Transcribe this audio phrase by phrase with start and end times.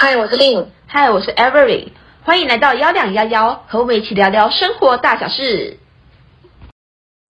[0.00, 0.64] 嗨，我是 Lin。
[0.86, 1.88] 嗨，我是 Every。
[2.22, 5.76] 欢迎来到幺两幺幺，和我们一起聊聊生活大小事。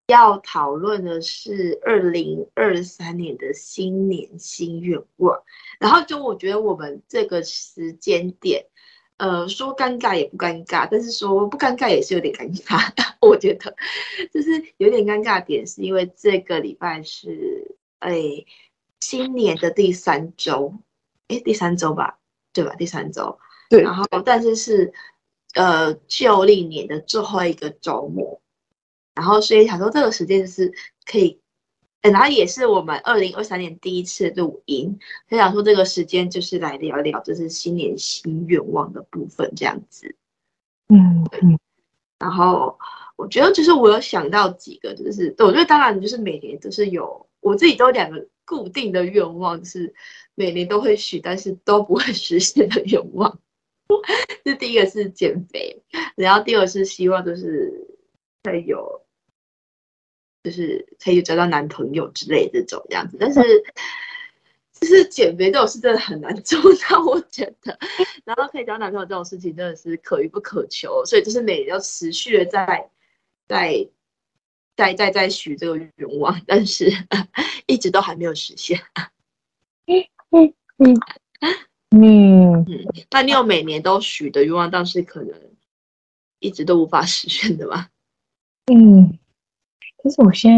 [0.05, 5.41] 要讨论的是二零二三年的新年新愿望。
[5.79, 8.63] 然后就我觉得我们这个时间点，
[9.17, 12.87] 呃，说尴尬也不尴尬，但是说不尴尬也是有点尴尬。
[13.19, 13.75] 我觉得
[14.31, 18.45] 就是有点尴尬点，是因为这个礼拜是哎
[18.99, 20.71] 新年的第三周，
[21.29, 22.18] 哎第三周吧。
[22.59, 22.75] 对吧？
[22.75, 24.91] 第三周，对，然后但是是，
[25.53, 28.41] 呃，旧历年的最后一个周末，
[29.15, 30.73] 然后所以想说这个时间是
[31.05, 31.39] 可以，
[32.01, 40.13] 然后也是我们二零二三年第一次录音，所以想说这个时间就是来聊聊，就是新年新愿望的部分这样子，
[40.89, 41.57] 嗯嗯，
[42.19, 42.77] 然后
[43.15, 49.95] 我觉得就是我有想到几个，就是我觉得当然就是每年都是有，我自己都有两个固定的愿望是。
[50.39, 53.41] 每年都会许，但是都不会实现的愿望。
[54.45, 55.83] 这第一个是减肥，
[56.15, 57.69] 然后第二个是希望就是
[58.41, 59.05] 可以有，
[60.41, 63.17] 就是可以找到男朋友之类的这种样子。
[63.19, 63.41] 但是，
[64.79, 66.57] 就是减肥这种事真的很难做
[66.87, 67.77] 到， 我觉得。
[68.23, 72.89] 然后可以找男朋友这种事情真的是可遇不可求，所以就是每年要持续的在
[73.45, 73.89] 在
[74.77, 76.89] 在在在许这个愿望，但是
[77.67, 78.79] 一直都还没有实现。
[80.31, 80.93] 嗯嗯
[81.91, 82.65] 嗯嗯，
[83.09, 85.33] 那你有每年都许的愿望，但是可能
[86.39, 87.87] 一直都无法实现的吗？
[88.71, 89.17] 嗯，
[90.03, 90.51] 其实我现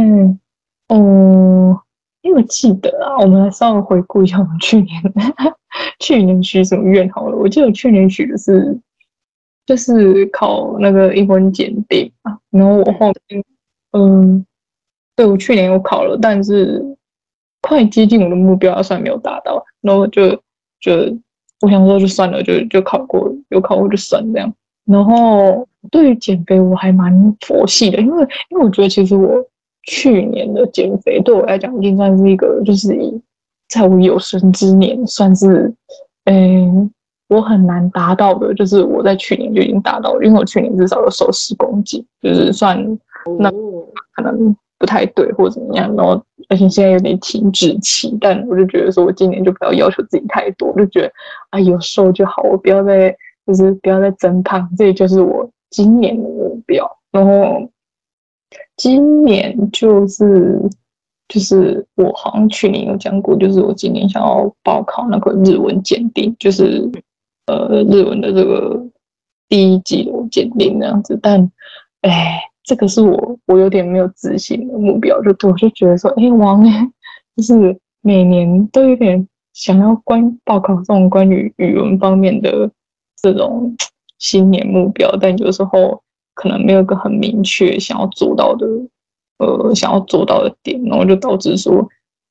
[0.88, 1.82] 在，哦，
[2.22, 5.02] 因为我记得啊，我们来稍微回顾一下我们去年，
[6.00, 7.38] 去年许什么愿好了。
[7.38, 8.78] 我记得我去年许的是，
[9.66, 12.38] 就是考那个英文检定啊。
[12.50, 13.44] 然后我后面，
[13.92, 14.46] 嗯，
[15.16, 16.98] 对，我去年有考了，但是。
[17.62, 20.32] 快接近我的目标，算没有达到，然后就
[20.80, 20.92] 就
[21.62, 24.52] 我想说就算了，就就考过，有考过就算这样。
[24.86, 29.46] 然后对于减肥，我还蛮佛系的，因为因为我觉得其实我
[29.84, 33.22] 去年的减肥对我来讲已经算是一个，就是以
[33.70, 35.72] 在我有生之年算是，
[36.26, 36.92] 嗯，
[37.30, 42.76] 我很难达到的，就是我在去年就已经达到了，因为我去年至少有瘦十公斤，就是算
[43.38, 43.52] 那
[44.16, 44.56] 可能。
[44.82, 46.14] 不太对，或者怎么样，然后
[46.50, 51.12] 而且现在有点停滞期，但我就觉得说，我今年就不要要求自己太多，就觉得
[51.52, 53.16] 啊，有瘦就好，我不要再
[53.46, 56.90] 就是不要再增胖，这就是我今年的目标。
[57.12, 57.70] 然后
[58.76, 60.60] 今年就是
[61.28, 66.90] 就是我好像去年有讲过，就是我今年想要报考那个日文检定，就是
[67.46, 68.84] 呃日文的这个
[69.48, 71.52] 第一级的检定那样子，但
[72.02, 72.42] 哎。
[72.64, 76.88] 这个是我我有点没有自信的目标，就我就觉得说，哎，王哎，
[77.36, 82.70] 就是每年都有点想要关报考这种关于语文方面的
[83.22, 83.76] 这种
[84.20, 86.02] 新年目标，但有时候
[86.36, 88.68] 可能没有个很明确想要做到的，
[89.40, 91.86] 呃，想要做到的点，然后就导致说，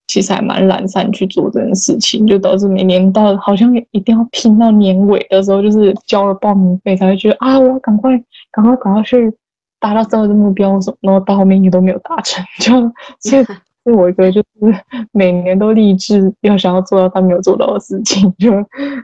[0.07, 8.17] 其实还蛮懒散去做这件事情，就导致每年到好像一定要拼到年尾的时候，就是交了报名费才会觉得啊，我赶快
[8.53, 9.33] 赶快赶快去。
[9.81, 12.73] 达到最后的目标什么，然后到后面也都没有达成， 就
[13.19, 13.45] 所以，
[13.83, 14.75] 所以我觉得就是
[15.11, 18.53] 每年都立志要想要做到他没有做到的事情， 就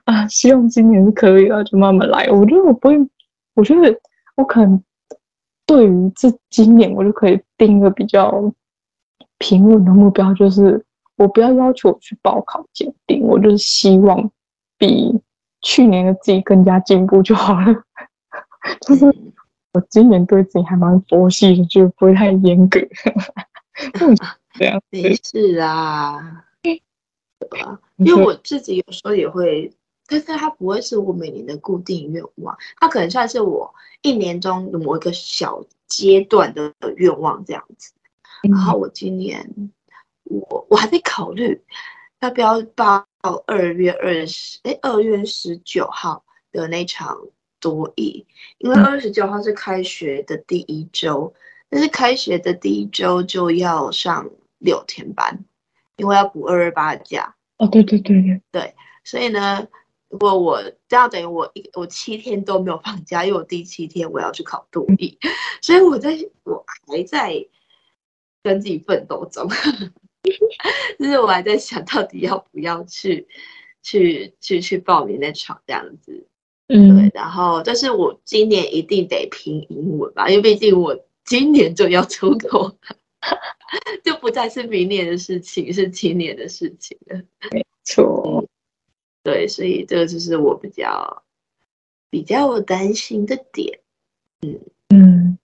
[0.04, 2.28] 啊，希望今年是可以的，就慢慢来。
[2.30, 2.96] 我觉得我不会，
[3.54, 3.98] 我觉得
[4.36, 4.82] 我可能
[5.64, 8.52] 对于这今年我就可以定一个比较
[9.38, 10.84] 平稳的目标，就是
[11.16, 14.30] 我不要要求我去报考检定，我就是希望
[14.76, 15.18] 比
[15.62, 17.74] 去年的自己更加进步就好了，
[18.86, 19.06] 就是。
[19.76, 22.80] 我今年对自己还蛮佛系的，就不会太严格。
[24.58, 26.82] 这样没事啊，对
[27.50, 27.78] 吧？
[27.96, 29.70] 因为我自己有时候也会，
[30.06, 37.92] 但是它不会是我每年的固定愿望，它可能算是我一年中的某一个小阶段的愿望这样子。
[38.48, 39.46] 然后我今年，
[40.24, 41.60] 我我还在考虑
[42.20, 43.06] 要不要报
[43.44, 47.18] 二月二十，哎，二月十九号的那场。
[47.60, 48.26] 多益，
[48.58, 51.32] 因为二十九号是开学的第一周，
[51.68, 55.44] 但是开学的第一周就要上六天班，
[55.96, 57.34] 因为要补二二八的假。
[57.58, 59.66] 哦，对对对对对，所以呢，
[60.08, 65.18] 如果我这样等于我一我七天都没有放假，因为我第七天我要去考多益，
[65.62, 67.46] 所以我在我还在
[68.42, 69.48] 跟自己奋斗中，
[70.98, 73.26] 就是我还在想到底要不要去
[73.82, 76.28] 去去去报名那场这样子。
[76.68, 82.76] 嗯，对，然后但是我今年一定得拼英文吧，因为毕竟我今年就要出国，
[84.02, 87.22] 就不再是明年的事情，是今年的事情了。
[87.52, 88.44] 没错，
[89.22, 91.22] 对，所以这个就是我比较
[92.10, 93.80] 比较担心的点。
[94.42, 95.38] 嗯嗯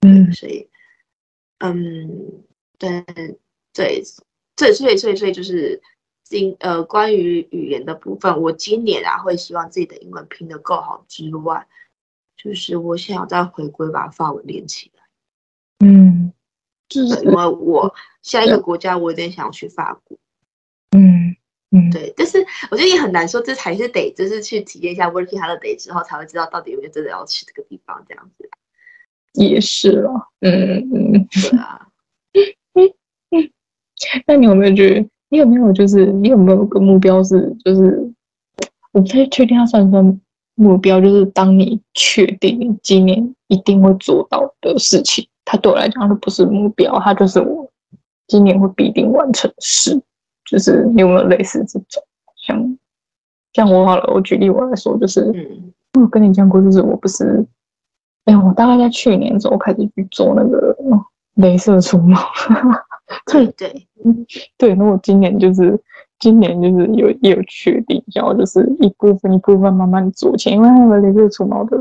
[0.00, 0.68] 嗯，所以
[1.58, 2.42] 嗯，
[2.78, 3.04] 对
[3.74, 4.02] 对，
[4.56, 5.80] 对，所以所以所以就是
[6.30, 11.66] 今呃关于语言的部分，我今年啊会希望自己的英文拼得够好之外，
[12.36, 15.02] 就是我想要再回归把法文练起来。
[15.84, 16.32] 嗯，
[16.88, 17.92] 就是因为我
[18.22, 20.16] 下一个国家我有点想要去法国。
[20.96, 21.34] 嗯
[21.72, 22.38] 嗯，对，但是
[22.70, 28.48] 我觉得也很难说，这才是得就是去体验一下 working holiday 之后才会知道到底有没有真的要去这个地方这样子。
[29.32, 31.88] 也是了，嗯嗯，对啊。
[34.28, 38.12] 那你有没有觉得，你有没有就是你有没有个目标是就是，
[38.92, 40.20] 我不太确定它算不算
[40.56, 47.70] 目标，就是当你确定今年一定会做到的事情，它对我来讲它不是目标，它就是我
[48.26, 49.98] 今年会必定完成的事。
[50.44, 52.02] 就是你有没有类似这种，
[52.44, 52.78] 像
[53.52, 57.46] 像我好了，我举例我来说，就是嗯，我跟你讲过，就是我不是，
[58.24, 60.76] 哎，我大概在去年的时候开始去做那个
[61.36, 62.18] 镭射除毛。
[63.26, 64.26] 对对，嗯，
[64.56, 65.78] 对，那我今年就是
[66.18, 71.76] 今年就是有也有确定，然后就是一部分一部分慢慢做钱，因为那个镭射除毛的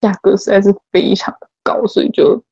[0.00, 2.42] 价格实在是非常的高，所以就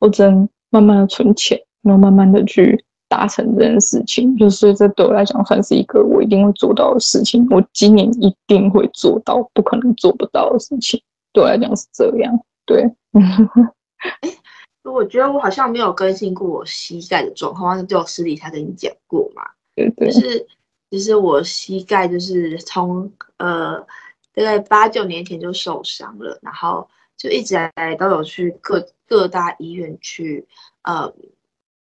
[0.00, 4.36] 我只能慢慢的存钱，然后慢慢的去达成这件事情。
[4.36, 11.00] 就是这对我来讲算是一个我一定会做到的事情，我今年一定会做到，不可能做不到的事情。
[11.32, 12.90] 对我来讲是这样，对。
[14.84, 19.42] 我觉得我好像没有更新过我膝盖的状况，好像就私底下跟你讲过嘛。
[19.76, 20.10] 对对。
[20.10, 20.46] 就是，
[20.90, 23.78] 其实我膝盖就是从呃
[24.34, 30.46] 大概八九年前就受伤了，然后就一直来都有去各各大医院去
[30.82, 31.14] 呃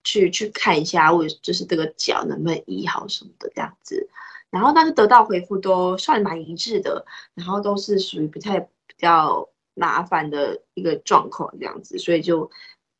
[0.04, 4.06] 去去看一下，我就是这个脚能不能医好什么的这样子。
[4.50, 12.50] 然后但是得到回复都算蛮一致的，然后都是属于不太比较麻烦的一个状况这样子，所以就。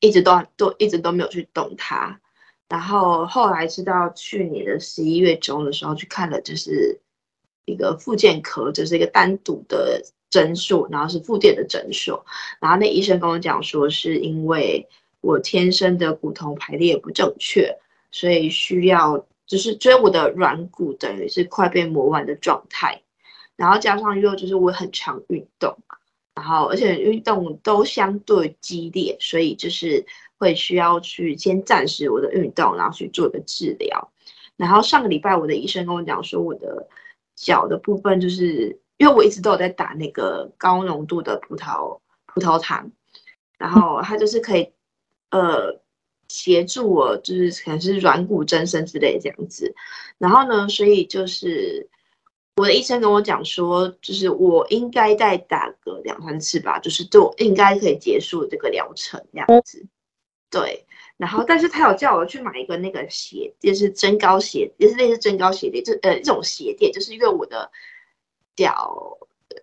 [0.03, 2.19] 一直都都一直都没有去动它，
[2.69, 7.01] 然后后来是到去年的十一月中的时候去看了，就是
[7.67, 12.27] 一个复健科，就是一个单独的诊所，然后是复健的诊所，
[12.59, 14.89] 然后那医生跟我讲说，是因为
[15.21, 17.79] 我天生的骨头排列不正确，
[18.11, 23.01] 所以需要就是追我的软骨等于是快被磨完的状态，
[23.55, 25.79] 然后加上又就是我很常运动。
[26.34, 30.05] 然后，而且运动都相对激烈，所以就是
[30.38, 34.11] 会需要去先暂时我的运动，然后去做一个治疗。
[34.56, 36.88] 然后上个礼拜，我的医生跟我讲说，我的
[37.37, 42.90] 脚的部分就是因为我一直都有在打那个高浓度的葡萄葡萄糖，
[43.58, 44.73] 然后它就是可以
[45.31, 45.81] 呃
[46.29, 49.75] 协助我，就是可能是软骨增生之类这样子。
[50.17, 51.90] 然后呢，所以就是。
[52.57, 59.87] 我的医生跟我讲说，就是我应该再打个两三次吧，就是就应该可以结束这个疗程这样子。
[60.51, 60.85] 对，
[61.17, 67.71] 然后但是他有叫我去买一个那个鞋，就是增高鞋，也是类似增高鞋垫，就呃一种鞋垫，就是因为我的
[68.55, 69.17] 脚，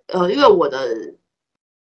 [0.08, 1.14] 呃，因为我的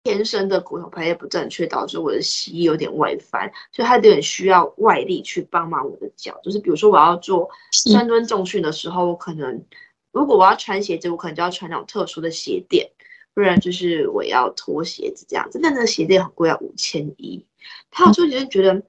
[0.03, 6.41] 天生的骨头排列不正确，导致我的膝有点外翻，所以他有点需要外力去帮忙我的脚。
[6.43, 9.65] 就是比如说我要做深蹲重训的时候，我可能。
[10.13, 12.91] 如果我要穿鞋子，我可能就要穿那种特殊的鞋垫，
[13.33, 15.61] 不然就是我要脱鞋子这样子。
[15.63, 17.47] 但那个鞋垫很贵，要五千一。
[17.91, 18.83] 他有时候就觉得，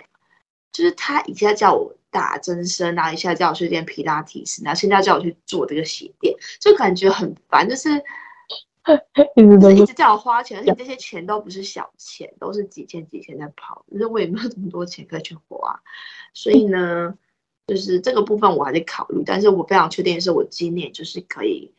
[0.72, 7.90] 就是他一下叫我打增生啊，一下叫我去练皮拉提斯，然后现在叫我去做这个鞋垫，就感觉很烦，就是
[9.36, 15.80] 就是一直叫我花钱，而且这些钱都不是小钱，都是几千几千在跑，就是我也没有这么多钱可以去花，
[16.34, 17.16] 所以呢。
[17.68, 21.74] 就是这个部分我还在考虑，但是我非常确定的是，我今年就是可以，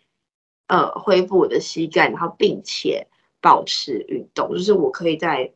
[0.69, 3.07] 呃，恢复我的膝盖，然后并且
[3.41, 5.53] 保持运动，就是我可以在，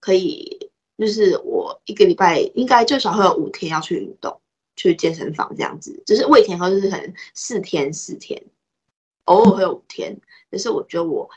[0.00, 4.40] 可以，就是我一个礼拜应该最少会有五天要去运动，
[4.76, 8.42] 去健身房这样子，就是未填和就是可能四天四天，
[9.24, 11.28] 偶尔会有五天，但是我觉得我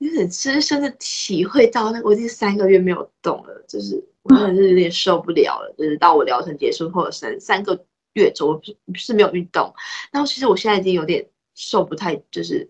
[0.00, 4.04] 有点深深的体会到，那我已经三个月没有动了，就是。
[4.22, 9.74] 我真的是有点受不了了，就是到我疗程结束后的三三个月左右是没有运动，
[10.12, 12.68] 然后其实我现在已经有点受不太，就是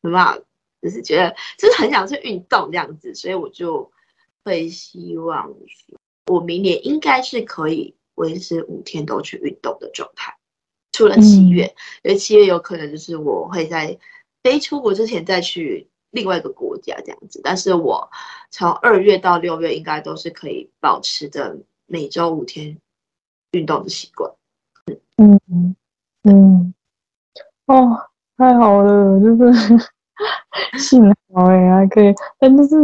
[0.00, 0.40] 没办法，
[0.80, 3.90] 就是觉得就是很想去运动这样子，所以我就
[4.44, 5.52] 会希望
[6.30, 10.32] 我明年应该是可以维持五天都去运动的状态，
[10.92, 11.74] 除了七月，嗯、
[12.04, 13.98] 因为七月有可能就是我会在
[14.44, 15.88] 飞出国之前再去。
[16.12, 18.08] 另外一个国家这样子，但是我
[18.50, 22.78] 从二月到六月应该都是可以保持着每周五天
[23.50, 24.30] 运动的习惯。
[25.16, 25.76] 嗯嗯
[26.24, 26.74] 嗯，
[27.66, 27.98] 哦，
[28.36, 29.52] 太好了，就是
[30.78, 32.76] 幸好哎、欸，还可以，但就是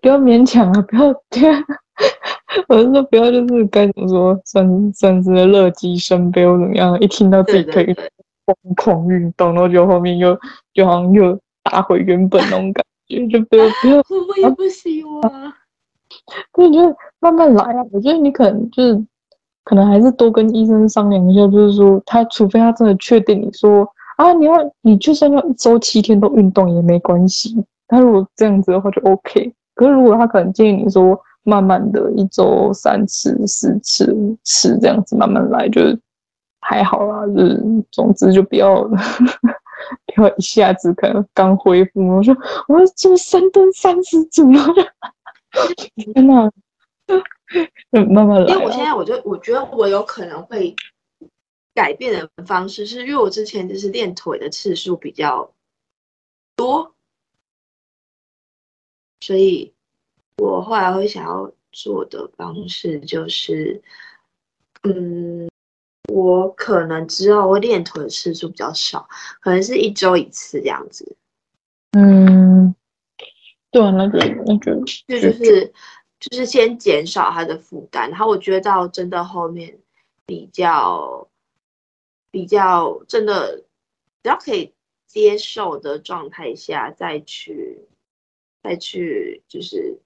[0.00, 1.64] 不要勉强啊，不要这样。
[2.68, 6.98] 我是说不要，就是该怎么说，算算是乐极生悲或怎么样？
[7.00, 7.94] 一听到自己可以
[8.46, 10.38] 疯狂运动，然后就后面又
[10.72, 13.96] 就好像又打回原本那种感觉，就不要不要。
[14.28, 15.22] 我也不希望。
[16.54, 17.84] 所以就慢慢来啊。
[17.90, 19.04] 我觉得你可能就是
[19.64, 23.84] 可能还是多跟医生商量一下，就是说他除非他真的确定你说
[24.16, 24.52] 啊，你要
[24.82, 27.56] 你就算要一周七天都运动也没关系。
[27.88, 29.52] 他如果这样子的话就 OK。
[29.74, 31.20] 可是如果他可能建议你说。
[31.46, 35.82] 慢慢的一周三次、四次、五次这样子慢慢来，就
[36.62, 37.26] 还好啦。
[37.26, 38.82] 就是总之就不要
[40.14, 42.36] 不要一下子可能刚恢复，我说
[42.68, 44.60] 我要做深蹲三十组了，
[45.96, 46.50] 天哪！
[47.90, 48.52] 慢慢来。
[48.52, 50.74] 因为我现在我就我觉得我有可能会
[51.74, 55.52] 改变的方式，是因为我之前就是练腿的次数比较
[56.56, 56.94] 多，
[59.20, 59.72] 所以。
[60.38, 63.80] 我后来会想要做的方式就是，
[64.82, 65.48] 嗯，
[66.12, 69.08] 我可能之后会练腿的次数比较少，
[69.40, 71.16] 可能是一周一次这样子。
[71.92, 72.74] 嗯，
[73.70, 74.74] 对，那个那个，
[75.08, 75.72] 就就是
[76.20, 79.78] 就是先减少它的负担，然后我觉得到真的后面
[80.26, 81.28] 比较
[82.30, 83.64] 比较真的
[84.22, 84.74] 比较可以
[85.06, 87.88] 接受的状态下再去
[88.62, 90.00] 再去就是。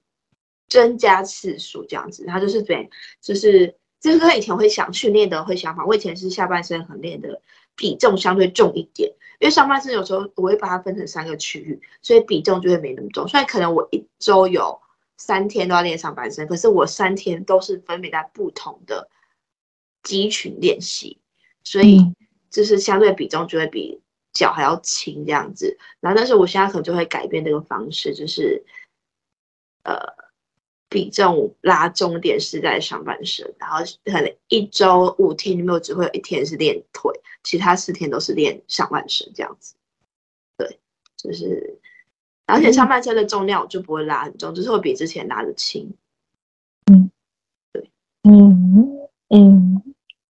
[0.71, 2.91] 增加次数这样子，他就是对，
[3.23, 5.85] 就是就是跟以前会想训练的会想法。
[5.85, 7.43] 我以前是下半身很练的
[7.75, 13.27] 比重相对重一点，因为上半身有时候我会把它分成三个区域，所以比重就会没那么重。
[13.27, 14.81] 所以可能我一周有
[15.17, 19.09] 三天都要练上半身，可是我三天都是分别在不同的
[20.03, 21.19] 肌群练习，
[21.65, 22.01] 所以
[22.51, 24.01] 就是相对比重就会比
[24.33, 25.77] 脚还要轻这样子。
[26.01, 28.65] 然后但是我现在可能就会改变这个方式，就是
[29.83, 30.28] 呃。
[30.91, 39.75] 比重拉重点是在上半身，然后可能一周五天里面我只会有一天是练腿，其他四天都是练上半身这样子。
[40.57, 40.79] 对，
[41.17, 41.79] 就是，
[42.47, 45.93] 而且上半身的重量我就不会拉很重，就是会比之前拉的轻。
[46.91, 47.11] 嗯，
[47.73, 47.91] 对，
[48.23, 49.83] 嗯嗯，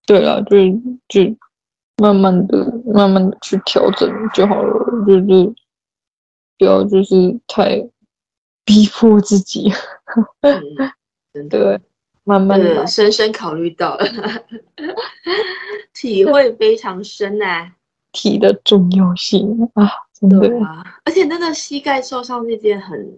[0.05, 0.57] 对啊，就
[1.07, 1.37] 就
[1.95, 5.53] 慢慢的、慢慢的去调整就好了，就是
[6.57, 7.89] 不要就是太。
[8.69, 9.71] 逼迫自己，
[10.41, 10.61] 嗯，
[11.33, 11.57] 真的。
[11.57, 11.81] 对，
[12.23, 14.05] 慢慢的深深考虑到了，
[15.91, 17.75] 体会非常深啊，
[18.11, 23.17] 体的重要性啊，真的啊，而且那个膝盖受伤那件很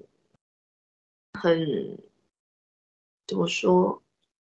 [1.34, 1.98] 很
[3.27, 4.01] 怎么说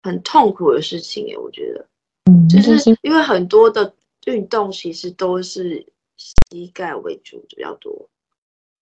[0.02, 1.86] 很痛苦的事情诶，我觉得，
[2.24, 3.94] 嗯，就是因为很多的
[4.26, 5.86] 运动其实都是
[6.16, 8.08] 膝盖为主比较多，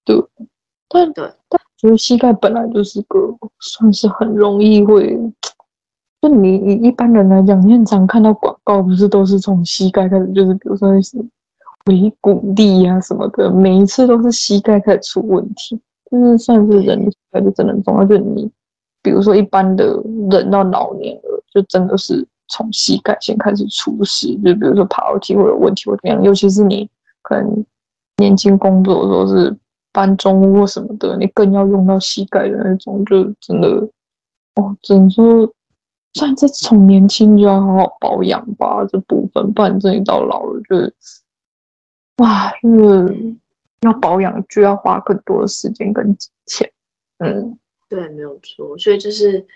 [0.07, 0.17] 对，
[0.89, 1.31] 但对。
[1.51, 1.61] 但。
[1.78, 3.18] 就是膝盖本来就是个
[3.61, 5.14] 算是很容易会，
[6.23, 11.18] 就你以一般人来讲，你很常看到广告，不是都是从膝盖开始，就是比如说是
[11.87, 15.78] 尾骨力啊什么的，每一次都是膝盖开始出问题，
[16.11, 18.04] 就是算是人膝盖就真的很重要。
[18.06, 18.50] 就你
[19.02, 26.88] 比如说一般的人到老年了，就真的是从膝盖先开始出事，就比如说爬楼梯会有问题或怎样，尤其是你
[27.23, 27.64] 可能
[28.16, 29.56] 年轻工作的时候是。
[29.97, 33.67] 搬重物什么的，你更要用到膝盖的那种，就真的
[34.57, 35.50] 哦，只能说，
[36.12, 40.95] 算是从年轻就要好好保养吧，这部分，不然真的到老了就是，
[42.19, 43.35] 哇，就是
[43.81, 46.71] 要保养就要花更多的时间跟钱。
[47.17, 48.76] 嗯，对，没有错。
[48.76, 49.47] 所以就是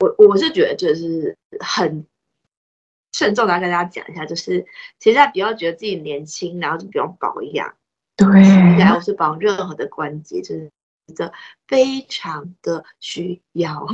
[0.00, 2.06] 我我是觉得就是很
[3.12, 4.64] 慎重的跟大家讲一下，就是
[4.98, 7.74] 其实不要觉得自己年轻，然后就不用保养。
[8.18, 8.42] 对，
[8.76, 10.68] 然后是绑任何的关节，就是
[11.14, 11.32] 这
[11.68, 13.86] 非常的需要，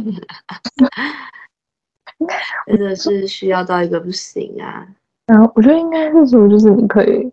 [2.67, 4.89] 真的是需要到一个不行啊。
[5.27, 7.31] 然后我觉得应该是说，就是你可以，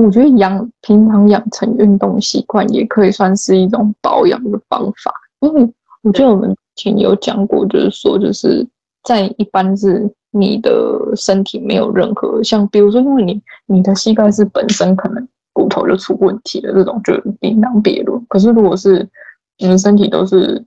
[0.00, 5.12] 我觉得养平常养成运动习惯，也可以算是一种保养的方法。
[5.40, 5.68] 因为
[6.02, 8.64] 我觉得我们以前有讲过，就是说，就是
[9.02, 15.28] 在一般是你的身体没有任何像，比如说，因为你你的膝盖是本身可能。
[15.56, 18.22] 骨头就出问题了，这种就另当别论。
[18.26, 19.08] 可是如果是
[19.56, 20.62] 你的身体都是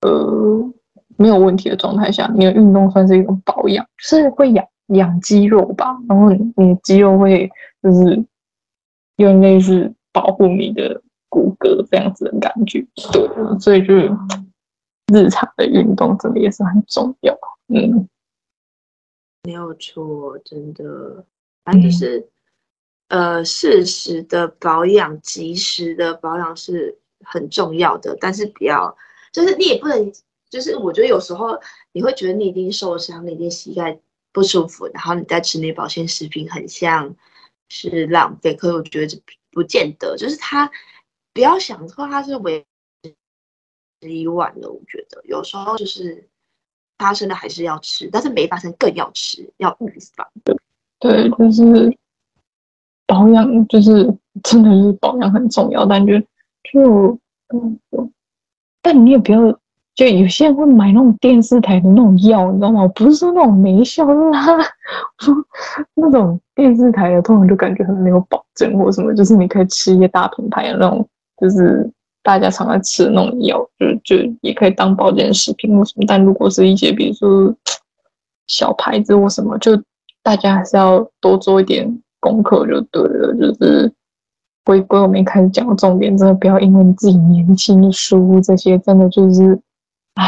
[0.00, 0.72] 呃
[1.18, 5.98] 没有问题的状态下，你的运动算是一种保养，就是会养养肌肉吧。
[6.08, 7.46] 然后你的肌肉会
[7.82, 8.16] 就是
[9.16, 12.86] 有点类似保护你的骨骼这样子的感觉。
[13.12, 13.28] 对，
[13.60, 14.10] 所以就是
[15.12, 17.38] 日常的运动真的也是很重要。
[17.68, 18.08] 嗯，
[19.42, 21.22] 没有错，真的，
[21.66, 22.26] 反正就是。
[23.08, 28.96] 呃，适时的保养、及时的保养是很重要的，但是不要，
[29.32, 30.12] 就是你也不能，
[30.50, 31.56] 就是我觉得有时候
[31.92, 33.96] 你会觉得你已经受伤，你已经膝盖
[34.32, 37.14] 不舒服，然后你再吃那保健食品，很像
[37.68, 38.54] 是浪费。
[38.54, 39.22] 可是我觉得
[39.52, 40.68] 不见得，就是它
[41.32, 42.66] 不要想说它是为
[44.00, 44.68] 一万了。
[44.68, 46.28] 我觉得有时候就是
[46.98, 50.28] 发生的还是要吃，但是没发生更要吃，要预防。
[50.98, 51.96] 对，就是。
[53.06, 56.18] 保养就是真的是保养很重要，但就
[56.72, 57.18] 就
[57.54, 57.78] 嗯，
[58.82, 59.40] 但你也不要，
[59.94, 62.86] 就有些人会买那种电视台的那种药，你知道吗？
[62.88, 64.58] 不是说那种没效，是他
[65.18, 65.34] 说
[65.94, 71.08] 那种电视台的，通常就感觉很没有保证或什么，就是你可以吃一些大品牌的那种，
[71.40, 71.88] 就是
[72.22, 76.04] 大家常常吃的那种药，就就也可以当保健食品或什么。
[76.06, 77.54] 但如果是一些比如说
[78.48, 79.80] 小牌子或什么，就
[80.22, 82.02] 大家还是要多做一点。
[82.26, 83.92] 功课就对了，就是
[84.64, 89.56] 回归我们一开始讲的重点，真的不要因为你自己年轻疏忽这些，真的就是
[90.14, 90.24] 啊，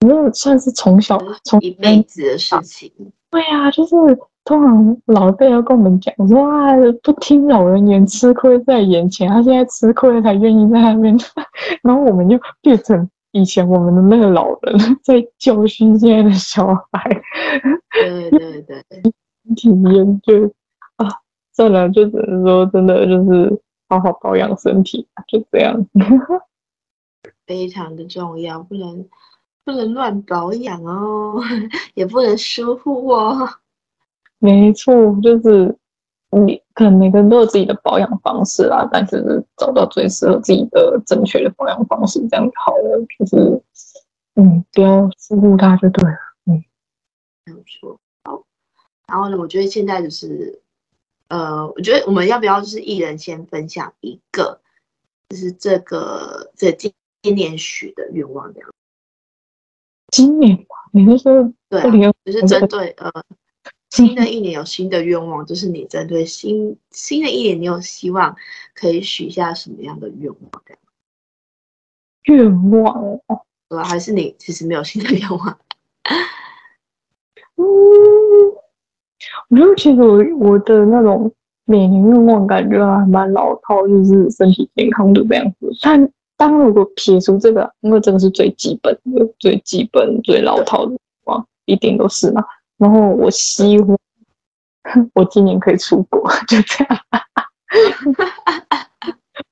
[0.00, 2.90] 那算是从小从一辈子的事情。
[3.30, 3.94] 对啊，就是
[4.44, 6.74] 通常老一辈要跟我们讲说啊，
[7.04, 9.28] 不听老人言，吃亏在眼前。
[9.28, 11.16] 他现在吃亏才愿意在那边，
[11.84, 17.22] 然后我们就变成以前我们的那个老人 在教训现在的小孩。
[17.92, 18.84] 对对对，
[19.54, 20.52] 体验就。
[21.54, 25.86] 算了，就只能说真的，就是好好保养身体，就这样。
[27.46, 29.06] 非常的重要，不能
[29.64, 31.40] 不能乱保养哦，
[31.94, 33.48] 也不能疏忽哦。
[34.38, 35.76] 没错，就是
[36.30, 43.06] 你可能每个人都有自己的保养方式啦，但是找到最适合自己的正确的保养方式，这样就好了。
[43.18, 43.62] 就是
[44.36, 46.16] 嗯，不要疏忽它就对了。
[46.46, 46.64] 嗯，
[47.44, 48.00] 没有错。
[48.24, 48.42] 好，
[49.06, 50.61] 然后呢，我觉得现在就是。
[51.32, 54.60] 呃，我觉得我们要不要就是一人先分享一个，
[55.30, 58.68] 就是这个这今今年许的愿望这样。
[60.08, 63.10] 今年嘛，你是说对、啊，就是针对呃
[63.88, 68.36] 新的一年有新的愿望，就是你针对新新的一年，你有希望
[68.74, 70.78] 可以许下什么样的愿望这样？
[72.24, 72.94] 愿望
[73.26, 73.84] 哦，对吧？
[73.84, 75.58] 还是你其实没有新的愿望？
[77.56, 78.51] 嗯。
[79.48, 81.30] 我觉得其实我我的那种
[81.64, 85.70] 每年愿望感觉还蛮老套，就是身体健康的这样子。
[85.82, 92.44] 但当如果撇除这个，因为这个是最基本的、最基本、最老套的愿望，一定都是嘛。
[92.78, 93.98] 然后我希望
[95.14, 96.98] 我今年可以出国，就这样。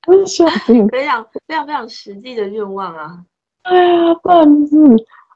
[0.07, 0.51] 我希望
[0.89, 3.23] 非常非常非常实际的愿望啊！
[3.63, 4.75] 哎呀，但是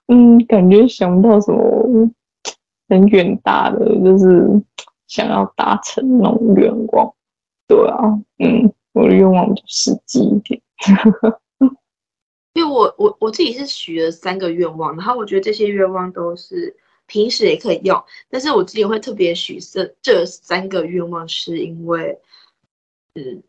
[0.08, 2.10] 嗯，感觉想不到什么。
[2.88, 4.62] 很远大的，就是
[5.08, 7.14] 想要达成那种愿望，
[7.68, 7.98] 对啊，
[8.38, 10.62] 嗯，我的愿望就实际一点。
[12.54, 16.76] 因为我我我自己是许了三个愿望，然后我觉得这些愿望都是
[17.08, 22.20] 平时也可以用，但是我自己会特别许这这三个愿望，是因为，
[23.16, 23.44] 嗯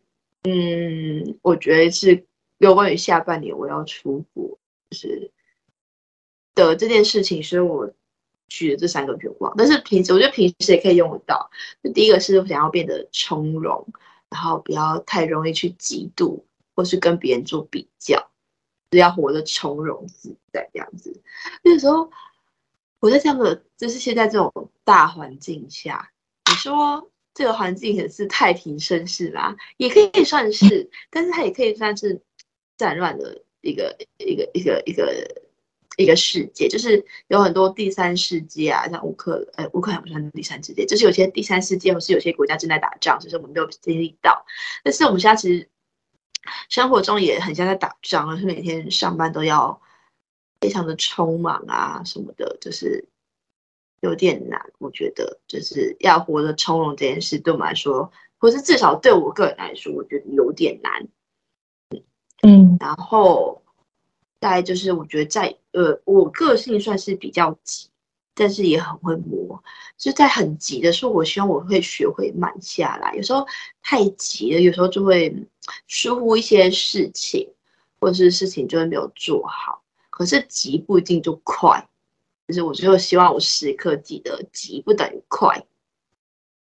[0.45, 2.25] 嗯，我觉得是
[2.59, 4.59] 有关于下半年我要出国，
[4.91, 5.31] 就是
[6.55, 7.93] 的这件事情，所以我。
[8.49, 11.51] 许的这三个愿望，但是平时我觉得平时也可以用得到。
[11.83, 13.87] 就第一个是想要变得从容，
[14.31, 16.41] 然后不要太容易去嫉妒，
[16.75, 18.31] 或是跟别人做比较，
[18.91, 21.21] 只要活得从容自在这样子。
[21.63, 22.11] 那个时候
[23.01, 26.11] 我在这样的，就是现在这种大环境下，
[26.49, 32.21] 你说这个环境也是太平盛世啦，也可以算是，但是它也可以算是
[32.77, 35.46] 战乱的一个一个一个一个。
[35.97, 44.45] 一个世界，就是有很多第三世界啊，像乌克，呃，乌克兰不算第三世界，就是有些第三世界，或是有些国家正在打仗，就是我们没有经历到。
[44.85, 45.67] 但是我们现在其实
[46.69, 49.81] 生活中也很像在打仗，而是每天上班都要
[50.61, 53.09] 非常的匆忙啊什么的，就是
[54.01, 54.61] 有点难。
[54.79, 61.09] 我觉得就是要活得从容这件事，对我们来说，或是至少对我个人来说，我觉得有点难。
[62.43, 63.63] 嗯，然后。
[64.39, 67.89] 大概就是我觉得在呃，我个性算是比较急，
[68.35, 69.63] 但是也很会磨。
[69.97, 73.15] 就在很急的时候，我希望我会学会慢下来。
[73.15, 73.47] 有时候
[73.83, 75.35] 太急了，有时候就会
[75.87, 77.49] 疏忽一些事情，
[77.99, 79.83] 或者是事情就会没有做好。
[80.11, 81.89] 可是急不一定就快，
[82.47, 85.67] 就是我就希望我时刻记得，急不等于快，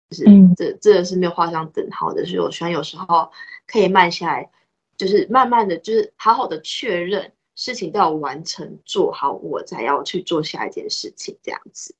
[0.09, 2.23] 就是这这个是没有画上等号的。
[2.25, 3.31] 所以我希望有时候
[3.65, 4.51] 可以慢下来，
[4.95, 7.31] 就是慢慢的就是好好的确认。
[7.55, 11.95] 事情都要完成做好，我才要去做下一件事情这样子。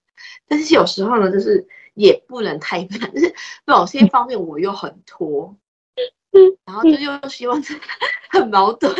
[0.47, 3.35] 但是有时候呢，就是也不能太慢，就是
[3.65, 5.55] 某些方面我又很拖，
[6.65, 7.61] 然后就又希望
[8.29, 8.95] 很矛盾，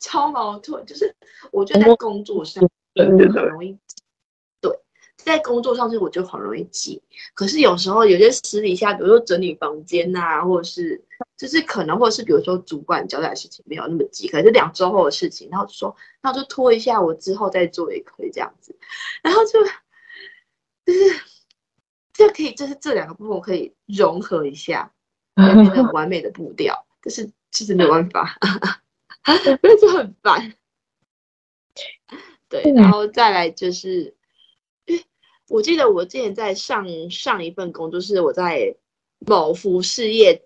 [0.00, 1.14] 超矛盾，就是
[1.50, 2.62] 我觉得在工作上
[2.94, 3.78] 很容易。
[4.60, 4.78] 对
[5.16, 7.02] 在工作上，是我就很容易急。
[7.34, 11.02] 可是有时候有些私底下，比如说整理房间呐、啊，或者是
[11.44, 18.74] 就是可能，或者是比如说主管交代的事情没有那么急，可能是两周后的事情，然后就说，那就拖一下，我之后再做也可以这样子。
[19.22, 19.62] 然后就
[20.86, 21.20] 就是
[22.14, 24.90] 这可以，就是这两个部分可以融合一下，
[25.34, 26.86] 变成完美的步调。
[27.02, 28.38] 但是其实没有办法，
[29.60, 30.54] 那就很烦。
[32.48, 34.14] 对，然后再来就是。
[35.50, 38.74] 我记得我之前在上上一份工作，是我在
[39.18, 40.42] 某服饰业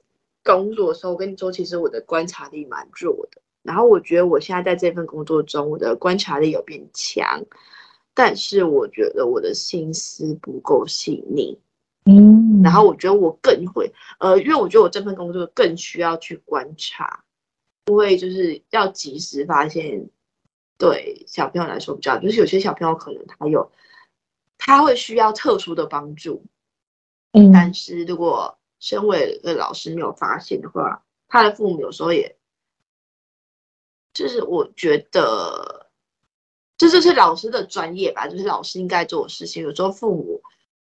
[0.56, 3.40] 工作的时候，我跟你说，其实我的观察力蛮弱的。
[3.62, 7.44] 然后我觉得我现在在这份工作中，我的观察力有变强，
[8.14, 11.58] 但是我觉得我的心思不够细腻。
[12.04, 17.22] 嗯，然后我觉得我更会，呃，因为我觉得我这份工作更需要去观察，
[17.86, 20.08] 因为就是要及时发现，
[20.78, 23.70] 对小朋友来说比较，就是有些小朋友可能他有。
[24.60, 26.42] 他会需要特殊的帮助，
[27.30, 32.36] 嗯，但是如果身为一个老师没有发现的话，他的父母有时候也，
[34.12, 35.90] 就是我觉得，
[36.76, 39.62] 这就是老师的专业吧，就是老师应该做的事情。
[39.62, 40.42] 有时候父母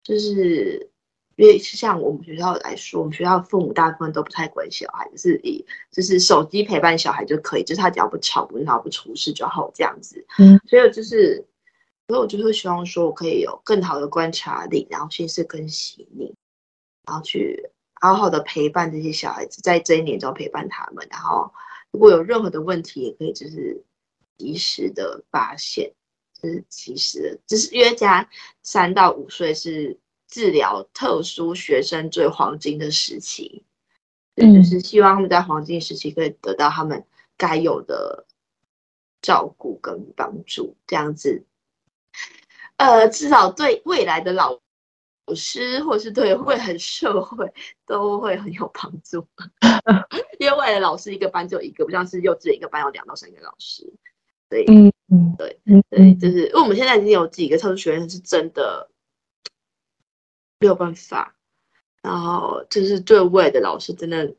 [0.03, 0.91] 就是
[1.37, 11.47] 因为像我们学校来说，我们学校父母大部分都不太管小孩，就是以就是手机陪伴小孩就可以，就是他只要不吵不闹不出事就好这样子，嗯，所以就是。
[12.09, 16.35] 所以我就会希望说，我可以有更好的观察力，然后心思更细腻，
[17.11, 21.05] 然后去好好的陪伴这些小孩子，在这一年中陪伴他们。
[21.11, 21.53] 然后
[21.91, 23.85] 如果有任何的问题，也可以就是
[24.39, 25.93] 及时的发现，
[26.41, 28.31] 就是及时的，就是约家
[28.63, 33.65] 三到五岁是治疗特殊学生最黄金的时期，
[34.37, 37.05] 嗯，就是希望他们在黄金时期可以得到他们
[37.37, 38.25] 该有的
[39.21, 41.45] 照顾跟帮助，这样子。
[42.77, 44.61] 呃，至少对未来的老
[45.35, 47.53] 师，或是对未来社会，
[47.87, 49.27] 都会很有帮助。
[50.39, 53.93] 因为未来的老师一个班就一个，不像是幼稚园一个班有两到三个老师。
[54.49, 58.91] 对，嗯嗯，对，对，就是因为我们现在已经有几个特殊学生是真的
[60.59, 61.37] 没有办法，
[62.03, 64.35] 然后就是对未来的老师真的，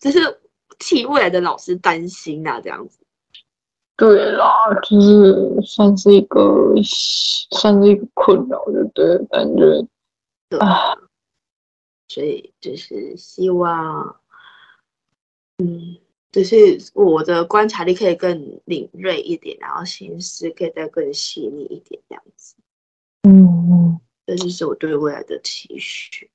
[0.00, 0.40] 就是
[0.78, 2.98] 替未来的老师担心啊，这样子。
[3.98, 4.52] 对啦，
[4.82, 6.72] 就是算是一个，
[7.50, 9.86] 算是一个困扰，就对，感觉，
[10.48, 10.94] 对啊，
[12.08, 14.20] 所以就是希望，
[15.58, 15.98] 嗯，
[16.30, 22.54] 就是我的观察力可以更敏锐一点，然后心思可以再更细腻一点，这样子，
[23.22, 26.30] 嗯嗯，这就是我对未来的期许，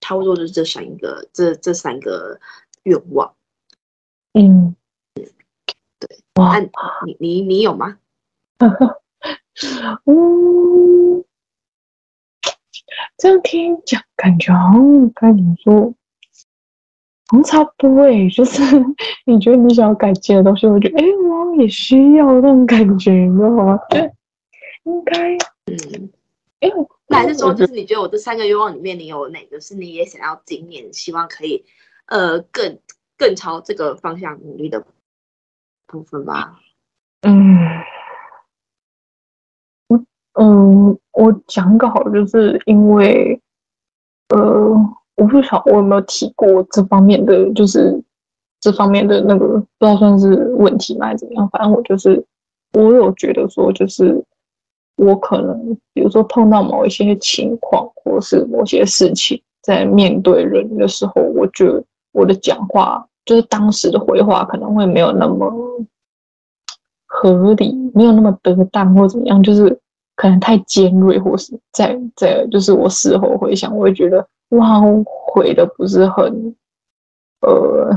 [0.00, 2.38] 差不多就是这三个，这这三个
[2.84, 3.34] 愿望，
[4.34, 4.74] 嗯。
[6.00, 7.98] 对，哇你你你有吗？
[10.04, 10.77] 嗯，
[13.16, 15.94] 这样听讲，感觉好像该怎么说，
[17.28, 18.28] 好像差不多诶。
[18.30, 18.62] 就是
[19.24, 23.78] 你觉得你想要改进的东西，我觉得哎，我也需要那种感觉，你知道吗？
[23.90, 24.12] 对，
[24.84, 25.32] 应该，
[25.66, 26.10] 嗯，
[26.60, 26.70] 哎，
[27.06, 31.64] 那还是说，就是你觉得我这三个愿望里面，你有哪个是你也想要今年希望可以，
[32.06, 32.78] 呃，更
[33.16, 34.86] 更朝这个方向努力的？
[35.90, 36.60] 部分吧，
[37.22, 37.97] 嗯，我
[40.40, 43.40] 嗯，我讲一个好，就是因为，
[44.28, 44.38] 呃，
[45.16, 48.00] 我不晓我有没有提过这方面的，就是
[48.60, 51.48] 这方面的那个，不知道算是问题吗，还是怎么样？
[51.50, 52.24] 反正我就是，
[52.74, 54.24] 我有觉得说，就是
[54.96, 61.66] 我可能，比如说碰到某一些情况，或是某些事情，在面对人的时候，我觉
[62.12, 63.04] 我的讲话。
[63.24, 65.52] 就是当时的回话可能会没有那么
[67.04, 69.78] 合理，没有那么得当或怎么样，就是
[70.18, 76.56] 可能太尖锐，或是在在，就是我事后回想，我会觉得哇，回的不是很
[77.42, 77.88] 呃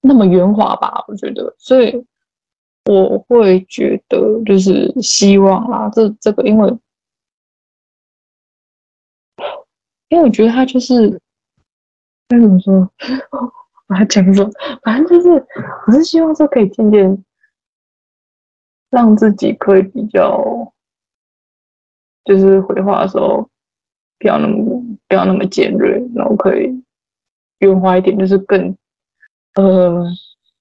[0.00, 1.04] 那么圆滑吧？
[1.06, 2.02] 我觉得，所以
[2.86, 6.78] 我会觉得就是希望啦，这这个因为
[10.08, 11.20] 因为我觉得他就是
[12.26, 12.90] 该怎么说？
[13.88, 14.50] 我还讲说，
[14.82, 15.46] 反正就是，
[15.86, 17.22] 我是希望说可以渐渐
[18.88, 20.72] 让自己可以比较，
[22.24, 23.48] 就是回话的时候
[24.18, 26.82] 不要那么不要那么尖锐，然后可以
[27.58, 28.74] 圆滑一点，就是更
[29.54, 30.04] 呃，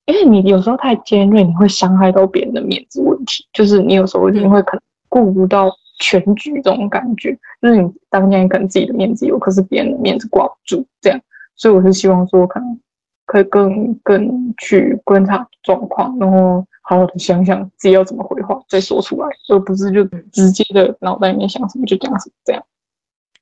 [0.05, 11.19] 因为你有时候太尖锐，你会伤害到别人的面子问题，就是你有时候你会可能顾不到全局这种感觉，就是你当天可能自己的面子有，可是别人的面子挂不住这样，
[11.55, 12.79] 所以我是希望说，可能
[13.25, 22.63] 可以更更去观察状况，然后好好的想想自己要怎么回话再说出来，而不是就直接的脑袋里面想什么就讲什么这样。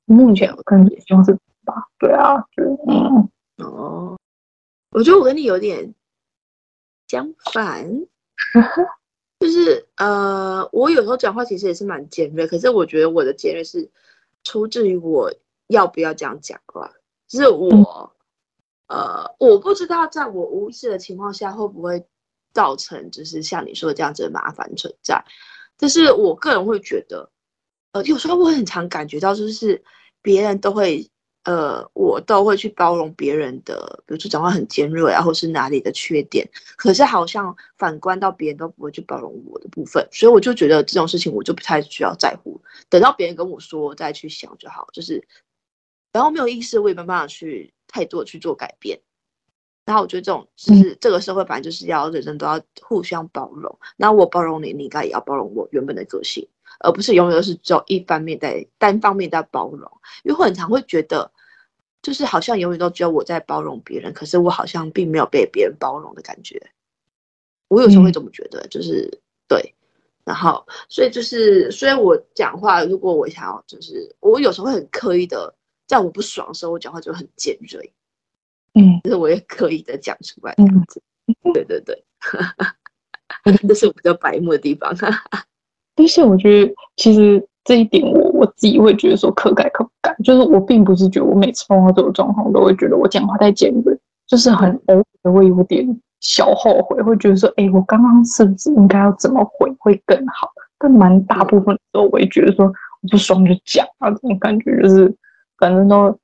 [0.04, 1.32] 目前我可能也希望是
[1.64, 3.28] 吧，对啊，就嗯
[3.58, 4.16] 哦，
[4.90, 5.94] 我觉得我跟你有点
[7.08, 7.84] 相反。
[9.38, 13.90] 就是呃，我有时候讲话其实也是蛮尖锐，可是我觉得我的尖锐是
[14.44, 15.32] 出自于我
[15.66, 16.92] 要不要这样讲话。
[17.26, 18.12] 就是我
[18.86, 22.04] 呃，我不知道在我无意识的情况下会不会
[22.52, 25.24] 造成就是像你说的这样子的麻烦存在。
[25.76, 27.30] 但是我个人会觉得，
[27.92, 29.82] 呃，有时候我很常感觉到就是
[30.22, 31.08] 别人都会。
[31.44, 36.48] 呃，我都会去包容别人的，比如说讲话很尖锐啊，或是哪里的缺点。
[36.76, 42.62] 可是好像反观到别人都不会去包容我的部分，所以我就觉得这种事情我就不太需要在乎。
[42.88, 44.86] 等到别人跟我说再去想就好。
[44.92, 45.26] 就是，
[46.12, 49.00] 然后没有意识，我也没办法去太多去做改变。
[49.84, 53.78] 然后我觉得这种就是这个社会，反正就是要人人都要互相包容。
[53.96, 56.48] 那我包容你，你应该也要包容我原本的个性。
[56.84, 59.88] 而不是永远都是只有一方面在单方面在包容，
[60.24, 61.30] 因为我很常会觉得，
[62.00, 66.60] 就是好像永远都只有我在包容别人，可是我好像并没有被别人包容的感觉。
[67.68, 69.08] 我有时候会这么觉得，嗯、就是
[69.46, 69.72] 对，
[70.24, 75.54] 然后所以就是，所以我讲话，如果我想要，就是我有时候会很刻意的，
[75.86, 77.92] 在我不爽的时候，我讲话就很尖锐，
[78.74, 82.04] 嗯，就是我也刻意的讲出来这样子，嗯、对 对对，
[83.68, 84.94] 这是我比较白目的地方。
[85.94, 90.16] 但是我觉得，其实这一点我我自己会觉得说可改可不改。
[90.24, 93.94] 就是我并不是觉得我每次碰到这种状况都会觉得我讲话太尖锐，
[94.26, 95.86] 就是很偶尔会有点
[96.20, 100.50] 小后悔，会觉得说，哎、欸，我刚刚是不是应该要怎么回会更好？
[100.78, 105.14] 但蛮大部分的时候，我也觉得说，我不爽就讲啊，这种感觉就是，
[105.58, 106.18] 反正都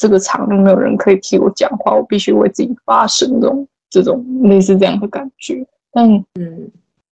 [0.00, 5.64] 这个场都没有人可以替我讲话，我必须为自己发声，这种这种类似这样的感觉。
[5.92, 6.70] 但嗯，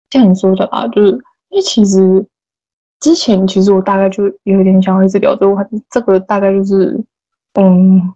[0.10, 1.19] 像你说的啊，就是。
[1.50, 2.26] 因为其实
[3.00, 7.02] 之前，其实我大概就有点想要一直聊这个，这个大概就是，
[7.54, 8.13] 嗯，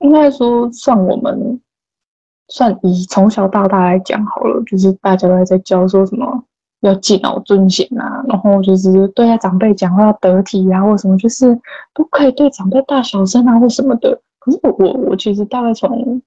[0.00, 1.60] 应该说算我们
[2.48, 6.37] 算以从小到大来讲好了，就是大家都在教说什么
[6.80, 11.58] 要敬老尊贤啊，然后就是对待长辈讲话要得体啊，或什么就是
[11.94, 14.20] 不可以对长辈大小声啊，或什么的。
[14.38, 16.20] 可是我我我其实大概从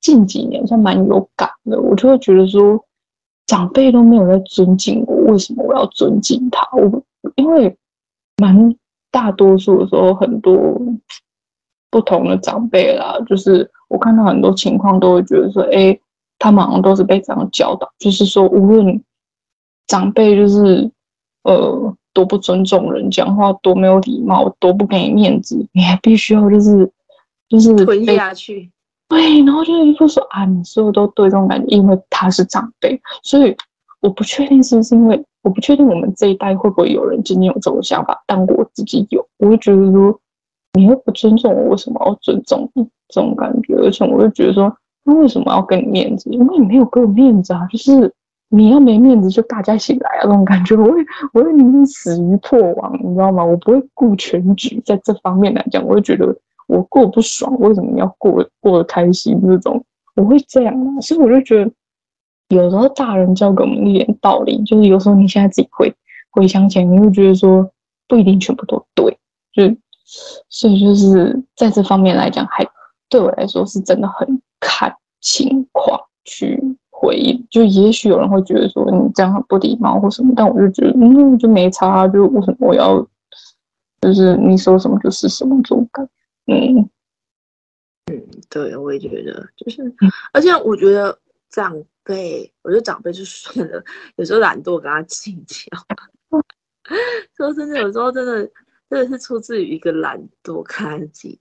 [0.00, 2.82] 近几年算蛮有感的，我就会觉得说。
[3.48, 6.68] 长辈都没有在尊敬我，为什么我要尊敬他？
[6.76, 7.02] 我
[7.36, 7.74] 因为
[8.36, 8.76] 蛮
[9.10, 10.78] 大多数的时候，很多
[11.90, 15.98] 不同的长辈啦，就是我看到很多情况，都会觉得说，哎，
[16.38, 19.02] 他们好像都是被这样教导，就是说，无论
[19.88, 20.88] 长辈就是
[21.42, 26.88] 呃多不尊重人，讲话多没有礼貌，多不给你面子，你还必须要就是
[27.48, 28.70] 就是吞下去。
[29.08, 33.56] 对，然后就一副说啊，你所有都对这种感觉，因为他是长辈，所以
[34.00, 40.20] 我不确定是不是因为我不确定我们这一代会不会有人今天有这种想法，但我自己有，我会觉得说，
[40.74, 42.86] 你又不尊重我，为什么要尊重你？
[43.08, 44.70] 这种感觉，而且我会觉得说，
[45.04, 46.28] 那为什么要给你面子？
[46.28, 48.12] 因为你没有给我面子啊，就是
[48.48, 53.44] 你要没面子，就大家一起来啊，这种感觉， 我会我会宁愿死于破网，你知道吗？
[53.44, 56.36] 我不会顾全局，在这方面来讲，我会觉得。
[56.68, 59.40] 我过不爽，为什么你要过过得开心？
[59.40, 59.82] 这种
[60.16, 61.72] 我会这样啊，所以我就觉得，
[62.48, 65.90] 有时候大人教给我们一点道理，就是有时候你现在自己会
[66.30, 67.66] 回想起来，你会觉得说
[68.06, 69.10] 不一定全部都对，
[69.54, 69.74] 就
[70.50, 72.68] 所以就是在这方面来讲，还
[73.08, 76.62] 对我来说是真的很看情况去
[77.00, 77.46] 回应。
[77.48, 83.06] 就也许有人会觉得说你这样很不礼貌或什么，但我就觉得嗯就没差，就为什么我要
[84.00, 86.12] 就是你说什么就是什么这种感觉。
[86.52, 86.90] 嗯
[88.10, 89.94] 嗯，对，我也觉得，就是，
[90.32, 91.18] 而且我觉得
[91.50, 93.84] 长辈，我觉得长辈就算了，
[94.16, 95.66] 有时候懒惰跟他计较。
[97.36, 98.50] 说真的，有时候真的
[98.88, 101.38] 真的是出自于一个懒惰跟他计。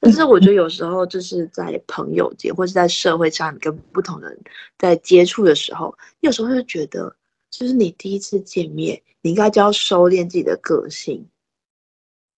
[0.00, 4.38] 但是我觉得有时候就是在朋友间或是在社会上，你跟不同人
[4.78, 7.14] 在接触的时候，有时候会觉得，
[7.50, 11.26] 就是你第一次见面，你应该就要收敛自己的个性，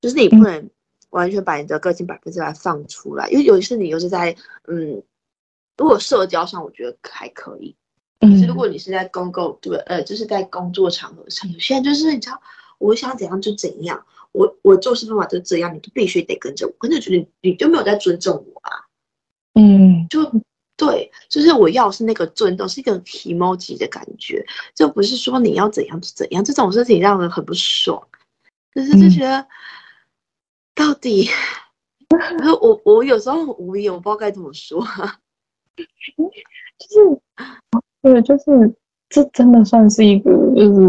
[0.01, 0.71] 就是你不能。
[1.11, 4.35] 完全把你的个性百分之百放出来，因为尤其是你又是在
[4.67, 5.01] 嗯，
[5.77, 7.73] 如果社交上我觉得还可以，
[8.19, 12.43] 可是如果你是在公共对呃，就是在工作场合上，有些人就是你知道，
[12.79, 18.71] 我想怎样就怎样，我我做事方法就这样，你就必须得跟着我，可是觉得你就没有在尊重我啊，
[19.55, 20.21] 嗯，就
[20.77, 24.45] 对，就是我要是那个尊重，是一个 emoji 的感觉，
[24.75, 28.09] 就不是说你要怎样就怎样，这种事情让人很不爽。
[28.73, 29.47] 可是就觉得
[30.75, 31.29] 到底，
[32.39, 34.85] 然后我我有时候很无言，我不知道该怎么说。
[35.77, 35.85] 就
[36.89, 37.21] 是，
[38.03, 38.75] 对，就是
[39.09, 40.81] 这真的算是一个就是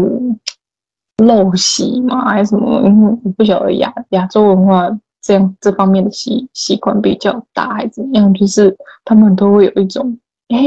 [1.18, 2.26] 陋习嘛？
[2.26, 2.80] 还是什么？
[2.82, 4.90] 因为我不晓得亚亚洲文化
[5.22, 8.32] 这样这方面的习习惯比较大，还是怎样？
[8.34, 10.58] 就是他们都会有一种，哎，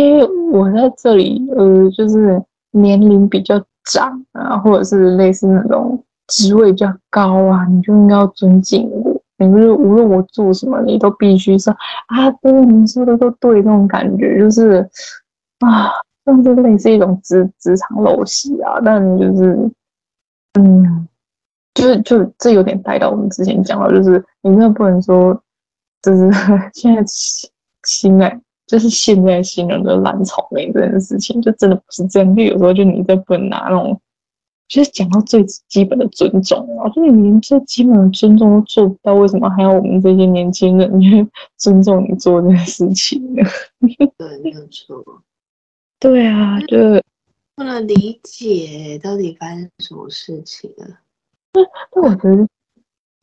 [0.51, 9.21] 我在这里，呃，就是年龄比较长啊，或者是类似那种职位比较高啊，你就应该要尊敬我。
[9.37, 11.71] 你就是无论我做什么，你都必须说
[12.07, 14.81] 啊，对，你说的都对，这种感觉就是
[15.59, 15.89] 啊，
[16.25, 18.81] 甚至类似一种职职场陋习啊。
[18.83, 19.57] 但就是，
[20.53, 21.07] 嗯，
[21.73, 25.33] 就是就这有点带到我们之前讲到，就是你真的不能说，
[26.01, 26.31] 就是
[26.73, 27.03] 现在
[27.83, 32.35] 新来，就是现在新人的烂草莓这件事情，就真的不是这样。
[32.35, 33.99] 就有时候就你在不能拿那种。
[34.67, 43.41] 就是讲到最基本的尊重啊，就是你连最基本的尊重都做不到，为什么还要我们这些年轻人去 尊重你做这件事情呢？
[44.15, 45.03] 对，没有错。
[45.99, 46.77] 对啊，就
[47.59, 50.87] 不能理解到底发生什么事情了。
[51.51, 51.61] 那
[51.93, 52.47] 那我觉得，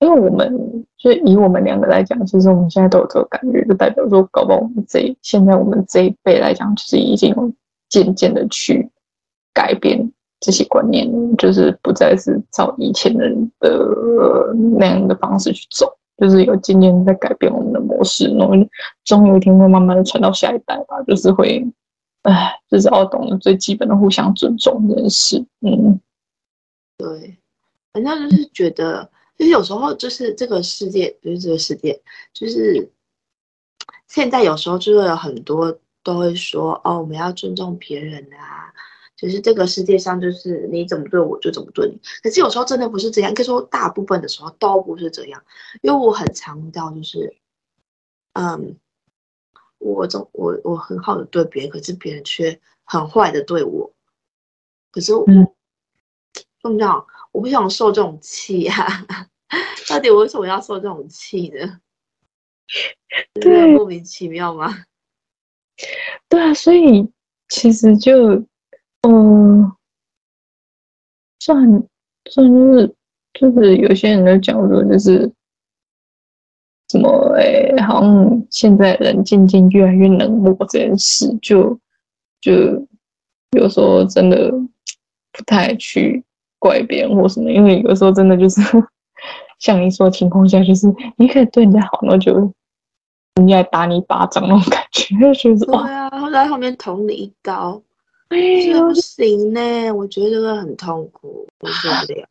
[0.00, 7.50] 因为我们就以我们两个来讲，其实我们现在都有这个感觉，就代表说，搞不好我们这现在我们这一辈来讲，其实已经有
[7.88, 8.90] 渐渐的去
[9.54, 10.12] 改变。
[10.40, 18.52] 这些观念就是不再是照以前人的那样的方式去走，就是有渐渐在改变我们的模式，然后
[19.02, 21.66] 终有一天会慢慢的传到下一代吧，就是会，
[22.26, 25.44] 哎，就是要懂最基本的互相尊重这件事。
[25.60, 26.00] 嗯，
[26.98, 27.36] 对，
[27.92, 32.90] 反正就是觉得，就是有时候就是这个世界，不、就是这个世界，就是
[34.08, 38.72] 现在有时候就会有很多都会说，哦，我们要尊重别人啊。
[39.16, 41.98] 就是这个世界上，就是你怎么对我，就怎么对你。
[42.22, 45.42] 可是有时候真的不是这样，可以说大部分的时候都不是这样。
[45.80, 47.34] 因为我很常遇到，就是，
[48.34, 48.76] 嗯，
[49.78, 53.92] 我总我我很好的对别人，可是别人却很坏的对我。
[54.90, 55.46] 可是我，嗯，
[56.62, 57.06] 怎么讲？
[57.32, 58.86] 我不想受这种气啊！
[59.88, 61.80] 到底我为什么要受这种气呢？
[63.40, 64.84] 对，莫名其妙吗？
[66.28, 67.10] 对啊，所以
[67.48, 68.44] 其实就。
[69.08, 69.72] 嗯，
[71.38, 71.64] 算
[72.28, 72.94] 算就是
[73.34, 75.32] 就是有些人都讲说，就是
[76.88, 81.78] 什么诶、欸，好像现在人渐渐越来越冷漠这件事，就
[82.40, 82.52] 就
[83.52, 84.50] 有时候真的
[85.32, 86.22] 不太去
[86.58, 88.60] 怪别人或什么，因为有时候真的就是
[89.58, 92.34] 像你说的情况下，就是你可以对人家好，然后就
[93.34, 97.82] 人家打你一巴掌那种感觉， 就是对啊，后在后面捅你一刀。
[98.28, 99.92] 哎呦，不行呢！
[99.92, 102.26] 我觉得这个很痛苦，我受不了。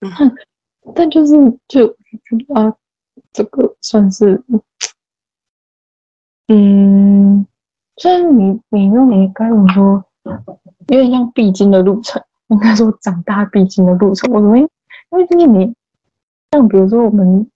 [0.00, 0.34] 嗯，
[0.94, 1.34] 但就是
[1.68, 1.94] 就
[2.54, 2.74] 啊，
[3.32, 4.42] 这个算是，
[6.48, 7.46] 嗯，
[7.96, 14.32] 虽然你你认为该怎么说，有点像必经的路程，应该说长大必经的路程。
[14.32, 14.68] 我怎么因
[15.10, 15.74] 为就是你，
[16.50, 17.48] 像比如说我们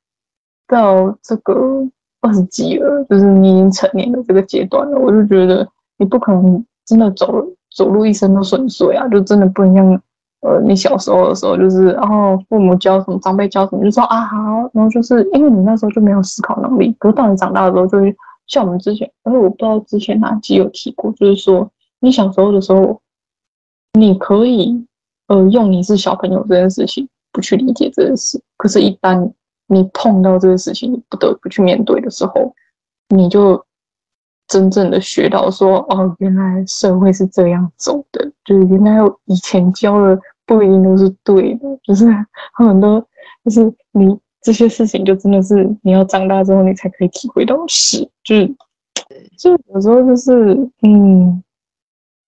[0.66, 1.86] 到这个
[2.20, 6.64] 二十几了，就是你已经成年的这个阶段了，我就觉得你不可能。
[6.86, 7.42] 真的走
[7.74, 10.02] 走路一生都顺遂啊，就真的不能像
[10.44, 14.36] 呃你小时候的时候，就是然后、哦、父母教什么，长辈教什么，就说啊好，
[14.74, 18.14] 然后就是因为你那时候就没有思考能力，可是到你长大的时候，就是
[18.46, 23.00] 像我们之前，因为我不知道之前哪集有提过，就是说你小时候的时候，
[23.98, 24.86] 你可以
[25.28, 29.32] 呃用你是小朋友这件事情不去理解这件事，可是，一旦
[29.66, 32.54] 你碰到这个事情，你不得不去面对的时候，
[33.08, 33.64] 你就。
[34.46, 40.14] 真正的学到说哦，原来社会是这样走的，就是原来有以前教了
[40.46, 42.06] 不一定都是对的，就是
[42.54, 43.04] 很多
[43.44, 48.46] 就是你这些事情就真的是你要长大之后你才可以体会到的事，就是
[49.38, 51.42] 就有时候就是嗯，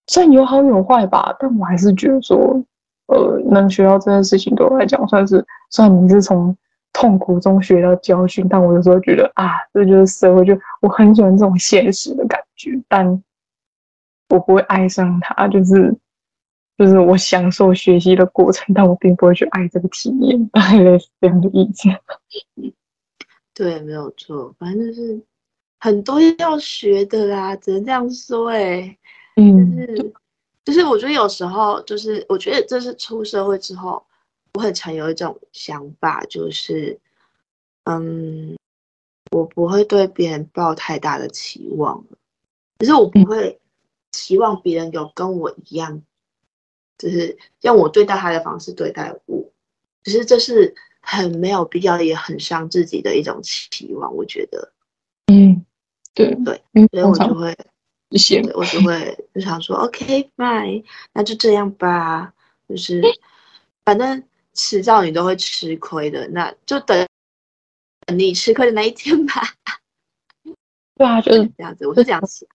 [0.06, 2.62] 虽然有好有坏吧，但我还是觉得说
[3.06, 6.56] 呃，能学到这件事情对我来讲算是，算你是从。
[6.92, 13.22] 痛苦中学到教训，但我有时候觉得啊，这就是社会，就我很喜欢这种现实的感觉，但
[14.30, 15.94] 我不会爱上它，就是
[16.78, 22.00] 就是我享受学习的过程，但我并不会去爱这个体验，大概类似这样的意见。
[23.54, 25.20] 对，没有错，反正就是
[25.80, 28.98] 很多要学的啦，只能这样说哎、欸，
[29.36, 30.12] 嗯，就是
[30.64, 34.02] 就是我觉得有时候就是我觉得这是出社会之后。
[34.54, 36.98] 我很常有一种想法，就是，
[37.84, 38.56] 嗯，
[39.30, 42.02] 我不会对别人抱太大的期望，
[42.78, 43.60] 可是我不会
[44.12, 46.00] 期望别人有跟我一样，
[46.98, 49.52] 就是用我对待他的方式对待我，
[50.02, 54.14] 只是这是很没有必要，也很伤自己的一种期望。
[54.14, 54.72] 我觉得，
[55.26, 55.64] 嗯，
[56.14, 57.56] 对对，嗯、所以我就会，
[58.12, 62.32] 谢谢我就会 就想说，OK，fine，那就这样吧，
[62.68, 63.02] 就是
[63.84, 64.22] 反正
[64.54, 67.06] 迟早你都会吃亏的，那就等
[68.14, 69.42] 你吃亏的那一天吧。
[70.96, 72.48] 对啊，就是这样子，我是这样子。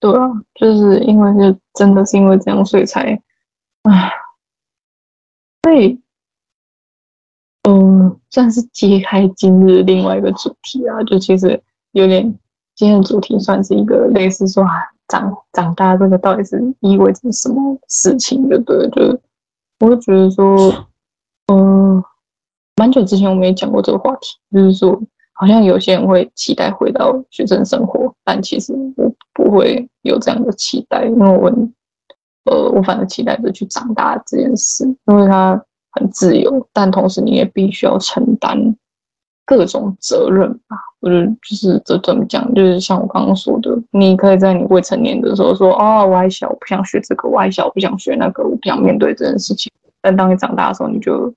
[0.00, 3.22] 对啊，就是因为就真的是因为这样，所以才，
[3.88, 4.10] 唉，
[5.62, 6.00] 所以，
[7.68, 11.62] 嗯，算是揭开今日另外一个主题啊，就其实
[11.92, 12.22] 有点，
[12.74, 14.70] 今天的主题算是一个类似说啊
[15.08, 19.18] 长长大这个到底是意味着什么事情的，对，就
[19.80, 20.88] 我会觉得说，
[21.52, 22.02] 嗯，
[22.76, 25.00] 蛮久之前我们也讲过这个话题，就是说。
[25.38, 31.52] 好像有些人会期待回到学生生活，但其实我不会有这样的期待，因为我，
[32.46, 35.60] 呃，我反而期待着去长大这件事，因为它
[35.92, 38.76] 很自由，但同时你也必须要承担
[39.44, 40.76] 各种责任吧。
[41.00, 49.70] 我觉得就是这怎么讲，就是像我刚刚说的，你可以在你未成年的时候说，哦，我还小，我不想学这个，我还小，我不想学那个，我不想面对这件事情。
[50.00, 51.32] 但当你长大的时候，你就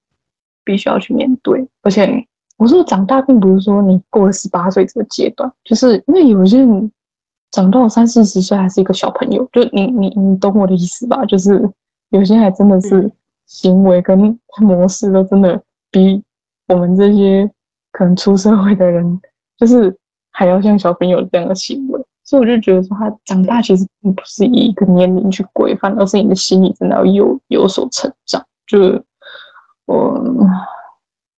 [0.64, 2.26] 必须要去面对，而且。
[2.58, 6.92] 我说长大，并不是说你过了十八岁这个阶段，就是因为有些人
[7.52, 11.26] 长到三四十岁还是一个小朋友，就你你你懂我的意思吧？
[11.26, 11.70] 就是
[12.10, 13.12] 有些还真的是
[13.46, 16.24] 行为跟模式都真的比
[16.68, 17.50] 我们这些
[17.92, 19.20] 可能出社会的人，
[19.58, 19.96] 就是
[20.32, 22.06] 还要像小朋友这样的行为。
[22.24, 28.46] 所以我就觉得说，他长大其实并不是以一个年龄去规范，而是你的心理真的要有有所成长。
[28.68, 29.04] 就
[29.86, 30.24] 我。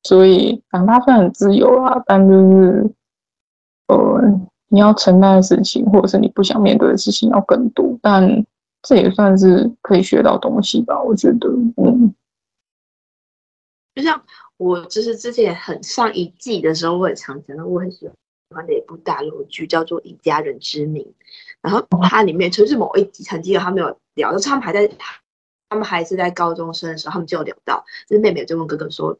[0.04, 2.92] 所以长大虽然很自由啊，但就是，
[3.88, 4.42] 呃，
[4.72, 8.00] 你要承担的事情，或者是你不想面对的事情要更多。
[8.02, 8.46] 但
[8.82, 11.50] 这也算是可以学到东西吧，我觉得。
[11.76, 12.16] 嗯，
[13.94, 14.24] 就像
[14.56, 18.10] 我就是之前很上一季的时候，我也常讲到我很喜
[18.56, 21.04] 欢的一部大陆剧，叫做《以家人之名》。
[21.62, 24.90] 然后它里面就是某一集，曾经有他们有聊，就是他们还在，
[25.68, 29.20] 他们还是在高中生的时候，他们就有聊到，就是妹妹就问哥哥说。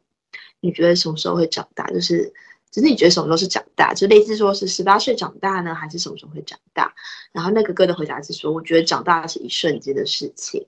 [0.64, 1.84] 你觉得什么时候会长大？
[1.88, 2.32] 就是，
[2.72, 3.92] 只是你觉得什么时候是长大？
[3.92, 6.92] 就类似说是十八岁长大呢，还是什么时候会长大？
[7.30, 10.66] 然后那个哥的回答是说，我觉得长大是一瞬间的事情。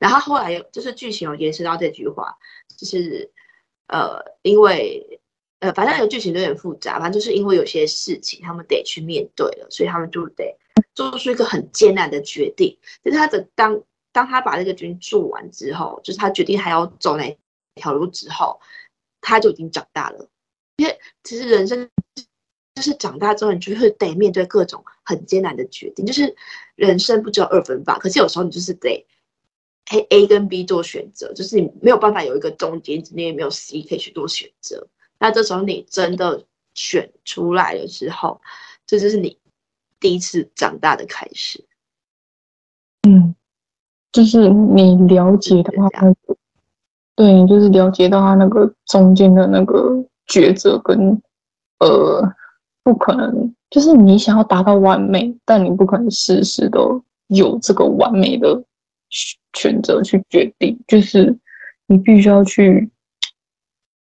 [0.00, 2.36] 然后后来就是剧情有延伸到这句话，
[2.76, 3.30] 就是
[3.86, 5.20] 呃，因为
[5.60, 10.58] 呃，反正有剧情有点复杂，反正就是因为有些事情他们得去面对了，所以他们就得
[10.94, 12.76] 做出一个很艰难的决定。
[13.04, 13.80] 就是他的当
[14.10, 17.38] 当他把这个决定做完之后，就是他决定还要走哪
[17.76, 18.60] 条路之后。
[19.26, 20.28] 他就已经长大了，
[20.76, 21.88] 因为其实人生
[22.74, 26.04] 就是长大之后，你就会得面对各种很艰难的决定。
[26.04, 26.34] 就是
[26.74, 29.06] 人生不只有二分法，可是有时候你就是得
[29.92, 34.88] A A 跟 B 做选择，就是你没有办法有一个中间值，你也没有 C 可以去做选择。
[35.18, 36.44] 那这时候你真的
[36.74, 38.40] 选出来了之后，
[38.86, 39.38] 这就是你
[40.00, 41.64] 第一次长大的开始。
[43.08, 43.34] 嗯，
[44.10, 45.88] 就是你了解的话。
[47.16, 51.20] 对，就是了解到他那个中间的那个抉择跟
[51.78, 52.22] 呃，
[52.82, 58.62] 不可能，就是你想要达到完美，但你不可能事事都有这个完美的
[59.52, 61.36] 选择去决定，就是
[61.86, 62.90] 你必须要去，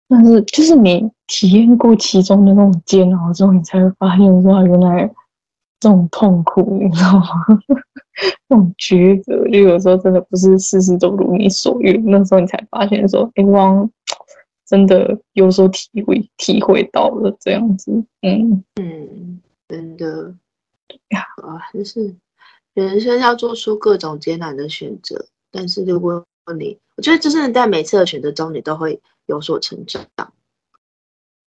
[0.07, 5.07] 但是就是你体验过其中的那种煎熬之后，你才会发现说原来
[5.79, 7.25] 这种痛苦，你知道吗？
[8.47, 12.01] 那种抉择，就有时候真的不是事事都如你所愿。
[12.05, 13.89] 那时候你才发现说，哎，汪
[14.65, 17.91] 真的有所体会，体会到了这样子。
[18.21, 20.33] 嗯嗯，真的
[21.09, 22.15] 呀啊，就是
[22.73, 26.25] 人生要做出各种艰难的选择，但是如果
[26.57, 30.05] 你，我觉得就是在每次的选择中，你都会有所成长。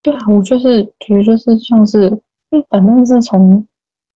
[0.02, 2.08] 对啊，我就是觉得就是像是，
[2.50, 3.66] 因为反正是从。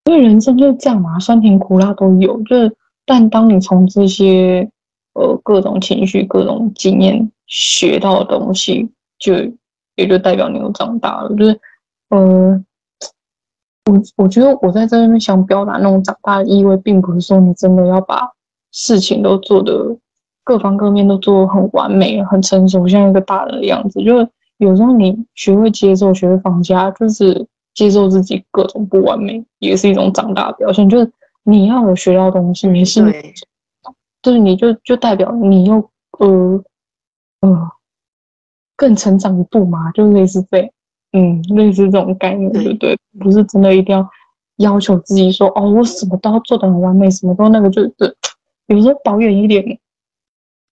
[0.07, 2.36] 因为人生就是这样嘛，酸甜苦辣都有。
[2.42, 2.76] 就是，
[3.07, 4.68] 但当你从这些
[5.12, 9.34] 呃各种情绪、各种经验学到的东西，就
[9.96, 11.28] 也就代表你又长大了。
[11.36, 11.61] 就是，
[12.09, 12.64] 呃，
[13.84, 18.26] 我我觉得我在这边想表达那种长大的意味，并不是说你真的要把
[18.72, 19.94] 事情都做得
[20.42, 24.03] 各方各面都做得很完美、很成熟，像一个大人的样子。
[24.03, 27.46] 就是有时候你学会接受、学会放下，就是。
[27.74, 30.86] 接受自己各种不完美，也是一种长大的表现。
[30.86, 31.11] 就是
[31.42, 33.32] 你要有学到东西，你是，对
[34.20, 35.76] 就是你就就代表你又
[36.18, 36.62] 呃
[37.43, 37.70] 呃
[38.74, 40.68] 更成长一步嘛，就类似这样，
[41.12, 42.99] 嗯，类似这种概念，对不对？
[43.20, 44.09] 不是真的一定要
[44.57, 48.14] 要求自己说哦，我什么都要做的很完美，什么都那个就，就就
[48.66, 49.78] 有时候保有一点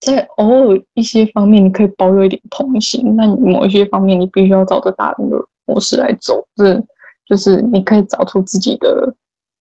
[0.01, 6.83] 在偶尔一些方面，你可以保有一点童心，那你某一些方面，你必须要照着大人的模式来走，是
[7.27, 9.14] 就是你可以找出自己的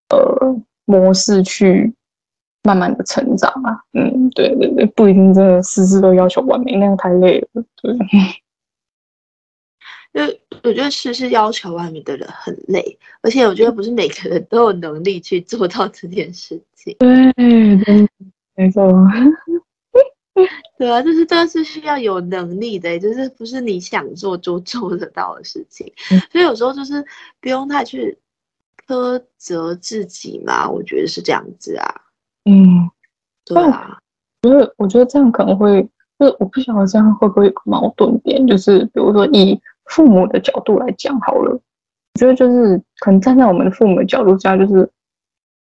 [0.10, 0.56] 呃
[0.86, 1.94] 模式去
[2.64, 3.80] 慢慢的成长啊。
[3.94, 7.64] 嗯，对对对，不一定真的事事都要求完美，那样太累了。
[7.82, 7.96] 对，
[10.28, 16.96] 就我觉得事事要求完美的人很累，而且我觉得不是每个人都有能力去做到这件事情。
[17.00, 18.08] 对，对
[18.56, 18.88] 没错。
[20.78, 25.92] 对啊，就是这个是需要有能力的，就是不是你想做就做得到的事情。
[26.12, 27.04] 嗯、所以有时候就是
[27.42, 28.16] 不用太去
[28.86, 32.02] 苛责自己嘛，我觉得是这样子啊。
[32.48, 32.90] 嗯，
[33.46, 33.98] 对啊。
[34.44, 35.84] 我觉得，我觉得这样可能会，
[36.18, 44.90] 就是我不晓得这样会不会有个矛盾点，就是比如说以父母的角度来讲好了，我觉得就是可能站在我们的父母的角度下，就是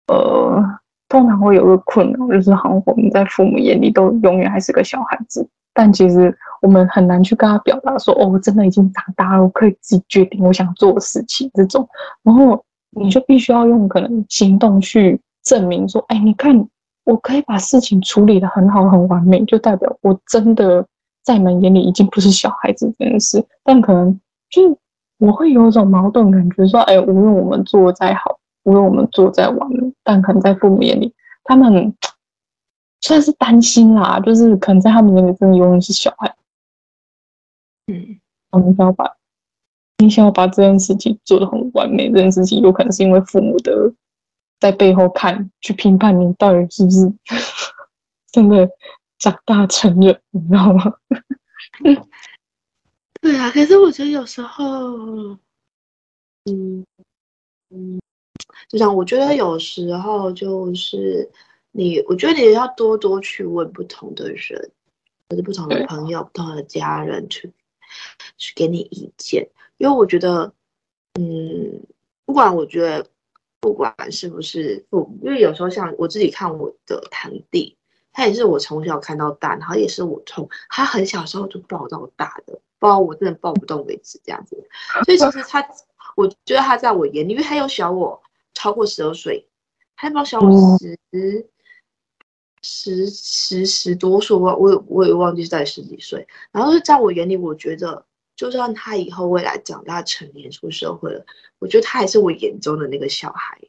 [0.07, 0.63] 呃。
[1.07, 11.88] 通常会有个困扰，就是好像我们在父母眼里都永远还是个小孩子，但其实我们很难去跟他表达说，哦，我真的已经长大了，我可以自己决定我想做的事情这种。
[12.23, 16.67] 然后你就必须要用可能行动去证明说，哎，你看，
[17.06, 20.86] 我可以把事情处理的很好很完美，就代表我真的
[21.24, 23.43] 在你们眼里已经不是小孩子这件事。
[23.64, 24.78] 但可能就
[25.18, 28.38] 我会有一种矛盾感觉，说，哎，无论我们做得再好。
[28.64, 31.95] 无论我们做再完美，但可能在父母眼里，他们
[33.01, 36.36] 算是担心啦，就是可能在他们眼里，真的永远是小孩。
[37.86, 39.06] 嗯，我们想要把，
[39.99, 43.72] 你想要把这件事情做得很完美，这件事情有可能是因为父母的
[44.60, 47.14] 在背后看，去评判你到底是不是
[48.32, 48.70] 真的
[49.18, 50.93] 长大成人，你知道吗？
[53.22, 55.38] 对啊，可是我觉得有时候，
[56.45, 56.86] 嗯
[57.70, 57.99] 嗯。
[58.70, 61.30] 就像我觉得有时候就是
[61.72, 64.72] 你，我觉得你要多多去问不同的人，
[65.30, 67.51] 或者不同的朋友、不同的家人去
[68.38, 69.47] 去给你意见，
[69.78, 70.53] 因为我觉得，
[71.20, 71.82] 嗯，
[72.26, 73.06] 不管我觉得
[73.60, 77.78] 不管是不是父母，因为有时候像我自己看我的堂弟，
[78.14, 84.56] 他也是我从小看到大，然后也是我从他很小时候就抱到大的，抱我真的抱不动为止这样子，
[85.06, 85.68] 所以其实他，
[86.16, 88.22] 我觉得他在我眼里，因为他又小我。
[88.58, 89.45] 超过十二岁，
[89.97, 91.43] 他要小我十、嗯、
[92.62, 96.26] 十十十多岁，我我我也忘记是在十几岁。
[96.53, 101.25] 然后是在我眼里，我觉得就算他以后未来长大成年出社会了，
[101.59, 103.59] 我觉得他还是我眼中的那个小孩。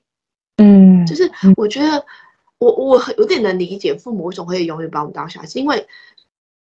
[0.56, 2.04] 嗯，就是我觉得
[2.58, 5.86] 我我有点能理解父母为什么会永远把我们当小孩，是因为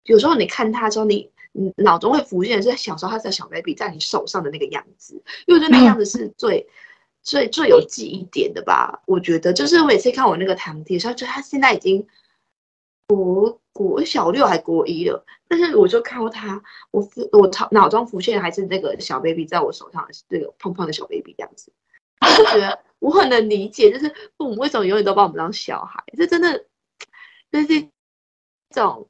[0.04, 6.60] 有时候你看他之后，你你脑中会浮现的是小时候他在小 baby 在你手上的那个样子，因为我觉得那样子是最。
[6.60, 6.72] 嗯
[7.24, 12.08] 最最有记忆点的吧，我觉得就是我每次看我那个堂弟，他就他现在已经
[13.06, 16.60] 国国小六还国一了，但是我就看过他，
[16.90, 21.72] 我我脑脑中浮现还是那个小 baby 在我手上，这个胖胖的小 baby 这样子，
[22.22, 26.66] 我觉得我很能理解，就是父母为什么永远都把我们当小孩，这真的
[27.52, 27.68] 就是
[28.70, 29.08] 这种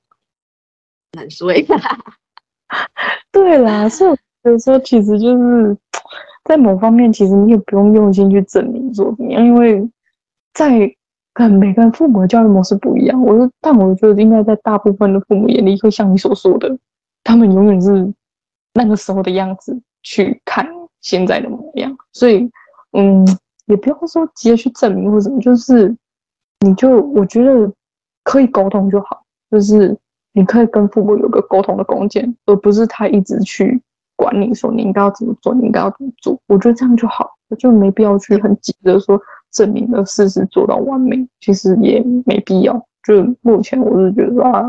[1.14, 1.52] 难说。
[3.32, 5.78] 对啦，所以有时候其实就是。
[6.48, 9.86] 在某方面，其实你也不用用心去证明说怎么样，因为
[10.54, 10.96] 在
[11.38, 13.22] 跟每个人父母的教育模式不一样。
[13.22, 16.76] 我，但我觉得应该在大部分的父母眼里，会像你所说的，
[17.24, 18.12] 他们永远是
[18.74, 20.68] 那个时候的样子去看
[21.00, 21.96] 现在的模样。
[22.12, 22.50] 所以，
[22.94, 23.24] 嗯，
[23.68, 25.96] 也不用说急着去证明或什么，就是
[26.62, 27.72] 你就我觉得
[28.24, 29.22] 可以沟通就好，
[29.52, 29.96] 就是
[30.34, 33.80] 你可以跟父母有个沟通的空间，而不是他一直去。
[34.16, 39.22] 管你说你应该要怎么做，你应该要怎么做，我觉得这样就好，我就没必要去很急着说
[39.58, 42.74] 证明的事实做到完美，其实也没必要。
[43.04, 44.64] 就目前我是觉得啊，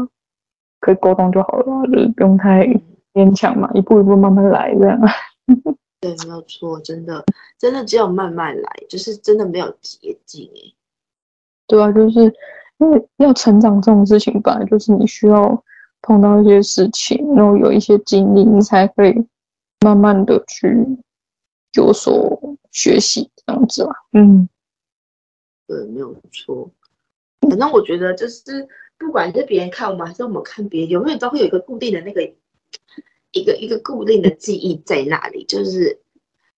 [0.80, 2.66] 可以沟通就好了，就是不用太
[3.12, 5.00] 勉强嘛，一步一步慢慢来这样。
[6.00, 7.24] 对，没有错，真的，
[7.58, 10.48] 真的只有慢慢来，就是真的没有捷径。
[11.66, 12.32] 对啊，就是
[12.78, 15.62] 因为要成长这种事情，本来就是你需要
[16.02, 19.14] 碰到一些事情，然后有一些经历，你才可以。
[19.80, 20.76] 慢慢的去
[21.74, 22.36] 有所
[22.72, 23.92] 学习，这样子吧。
[24.12, 24.48] 嗯，
[25.68, 26.68] 对，没有错。
[27.42, 28.66] 反正我觉得，就是
[28.98, 32.22] 不管是别人看我们，还是我们看别人，永远都会有一个固定的那个
[33.30, 35.44] 一个一个固定的记忆在那里。
[35.44, 36.00] 就是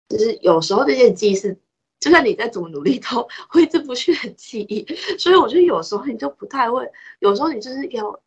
[0.08, 1.58] 就是有时候这些记忆是，
[1.98, 4.86] 就算你再怎么努力，都挥之不去的记忆。
[5.18, 6.88] 所以我觉得有时候你就不太会，
[7.18, 8.22] 有时候你就是要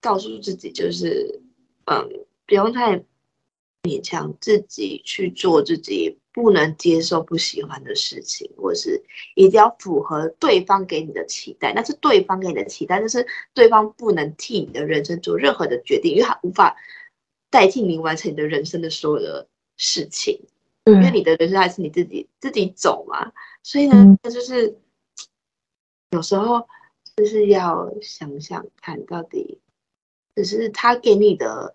[0.00, 1.40] 告诉自己，就是
[1.84, 2.08] 嗯，
[2.46, 3.04] 不用太。
[3.82, 9.02] 勉强自己去做自己不能接受不喜欢的事情，或是
[9.36, 11.72] 一定要符合对方给你的期待。
[11.72, 16.76] 那是对方给你的期待，就是对方不能替你的人生做任何的决定，因为他无法
[17.48, 20.38] 代替你完成你的人生的所有的事情。
[20.84, 23.32] 嗯、因为你的人生还是你自己自己走嘛。
[23.62, 24.76] 所以呢，那、嗯、就是
[26.10, 26.68] 有时候
[27.16, 29.58] 就是要想想看到底，
[30.34, 31.74] 只是他给你的，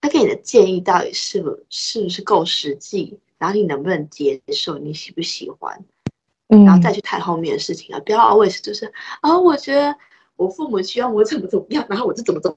[0.00, 3.20] 他给你的建议到底是不是不是够实际？
[3.42, 4.78] 然后你能不能接受？
[4.78, 5.84] 你喜不喜欢？
[6.46, 8.00] 嗯，然后再去谈后面的事情啊！
[8.06, 8.86] 不要 always 就是
[9.20, 9.96] 啊、哦，我觉得
[10.36, 12.56] 我父母希望我怎么怎么样，然后我就怎么怎么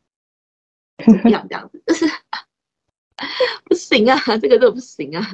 [1.08, 2.06] 怎么样这样子，就是
[3.66, 5.28] 不行啊，这个都不行啊。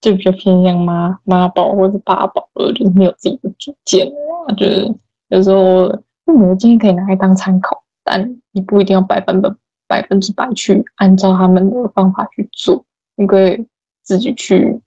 [0.00, 4.52] 就比较偏向妈妈宝或者爸宝了，就是没有自己的主见啊。
[4.56, 4.92] 就是
[5.28, 5.86] 有时候
[6.24, 9.48] 父母的建议可以拿来当参考，但你不一定要百分百
[9.86, 12.84] 百分之百去按照他们的方法去做。
[13.18, 13.66] 你可以
[14.02, 14.80] 自己去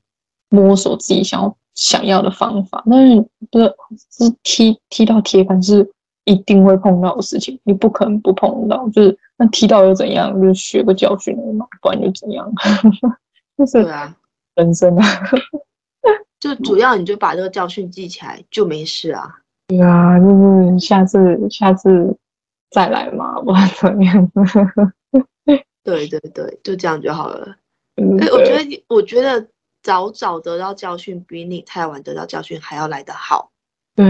[0.50, 3.22] 摸索自己想要想要的方法，但是
[3.52, 3.76] 不是
[4.10, 5.88] 是踢踢到铁板是
[6.26, 8.88] 一定会碰到的事情，你不可能不碰到。
[8.90, 10.34] 就是那踢到又怎样？
[10.42, 12.52] 就是学个教训嘛，不然就怎样？
[13.58, 14.16] 就是啊，
[14.56, 15.06] 人生啊，
[16.40, 19.40] 就主要你就把这个教训记起来就没事啊。
[19.68, 22.18] 对啊，就是下次下次
[22.70, 24.32] 再来嘛，不然怎么样？
[25.84, 27.56] 对对对，就这样就好了。
[28.20, 29.48] 哎，我觉得，我觉得
[29.84, 33.52] 早早得到教训，比你太晚得到教训还要来得好。
[33.96, 34.08] 对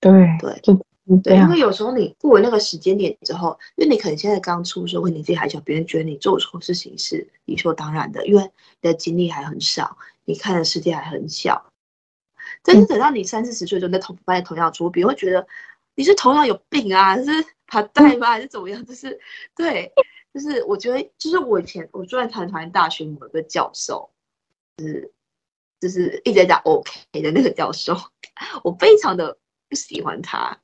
[0.00, 0.74] 对对，就
[1.22, 8.42] 对，因为有时候你过了那个时间点之后，因为你可能现在刚出社会，你自己还小，别人觉得你做错事情是理所当然的，因为
[8.80, 11.64] 你的经历还很少，你看的世界还很小。
[12.62, 15.46] 但是等到你三四十岁的时候，在同班的同样出，别人会觉得
[15.94, 17.24] 你是头脑有病啊，是
[17.66, 18.84] 怕带吗，还是怎么样？
[18.84, 19.18] 就是
[19.56, 19.92] 对。
[20.32, 24.10] 就是我觉得，就是我以前我住在台湾大学某个教授，
[24.76, 25.12] 就是
[25.78, 27.94] 就是一直在讲 OK 的那个教授，
[28.64, 29.36] 我非常的
[29.68, 30.58] 不喜欢他，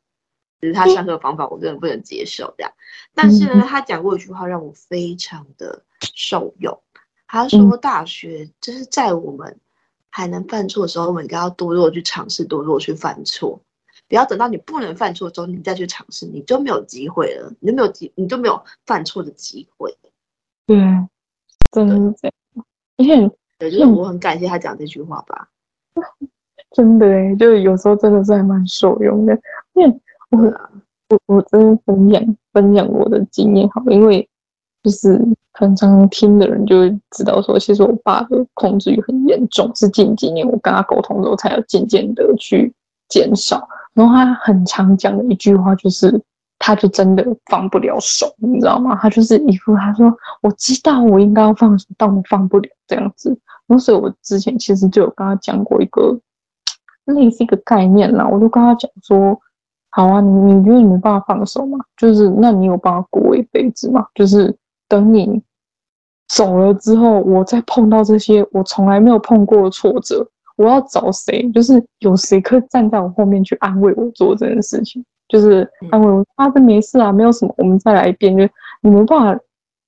[0.60, 2.72] 就是他上课方法我真的不能接受这样。
[3.14, 6.80] 但是呢，他讲过一句话让我非常的受用，
[7.26, 9.60] 他说大学就是在我们
[10.08, 13.60] 还能犯错的时候，我们应该要多多去尝试，多多去犯错。
[14.08, 19.94] 不要等到你不能犯错之后，你再去尝试，你就没有机会了，你就没有机，你就没有犯错的机会。
[20.66, 20.78] 对，
[21.70, 22.34] 真的是这样。
[22.96, 25.48] 而且，对，就是我很感谢他讲这句话吧。
[26.72, 29.38] 真的诶，就是有时候真的是还蛮受用的。
[29.74, 30.00] 因为
[30.30, 30.70] 我，啊、
[31.08, 34.28] 我，我真的分享分享我的经验好，因为
[34.82, 35.16] 就是
[35.52, 42.72] 可能常常听的人就会知道说，其实我爸的控制欲很严重，是近几年我跟他沟通之后，才要渐渐的去
[43.08, 43.68] 减少。
[43.94, 46.20] 然后他很常讲的一句话就是，
[46.58, 48.96] 他就真的放不了手，你知道吗？
[49.00, 53.30] 他就是一副他说我知道我应该要放手，但我放不了这样子。
[53.66, 56.18] 然后所以我之前其实就有跟他讲过一个
[57.06, 59.38] 类似一个概念啦，我就跟他讲说，
[59.90, 61.78] 好啊，你你觉得你没办法放手吗？
[61.96, 64.06] 就是那你有办法过一辈子吗？
[64.14, 64.56] 就是
[64.86, 65.42] 等你
[66.28, 70.28] 走了之后，我再碰到这些我从来没有碰过的挫折。
[70.58, 71.48] 我要找谁？
[71.52, 78.36] 就是有谁可以站在我后面去安慰我做这件事情，就是安慰我，啊，这没事啊，没有什么，我们再来一遍。
[78.36, 78.42] 就
[78.82, 79.40] 你没办法，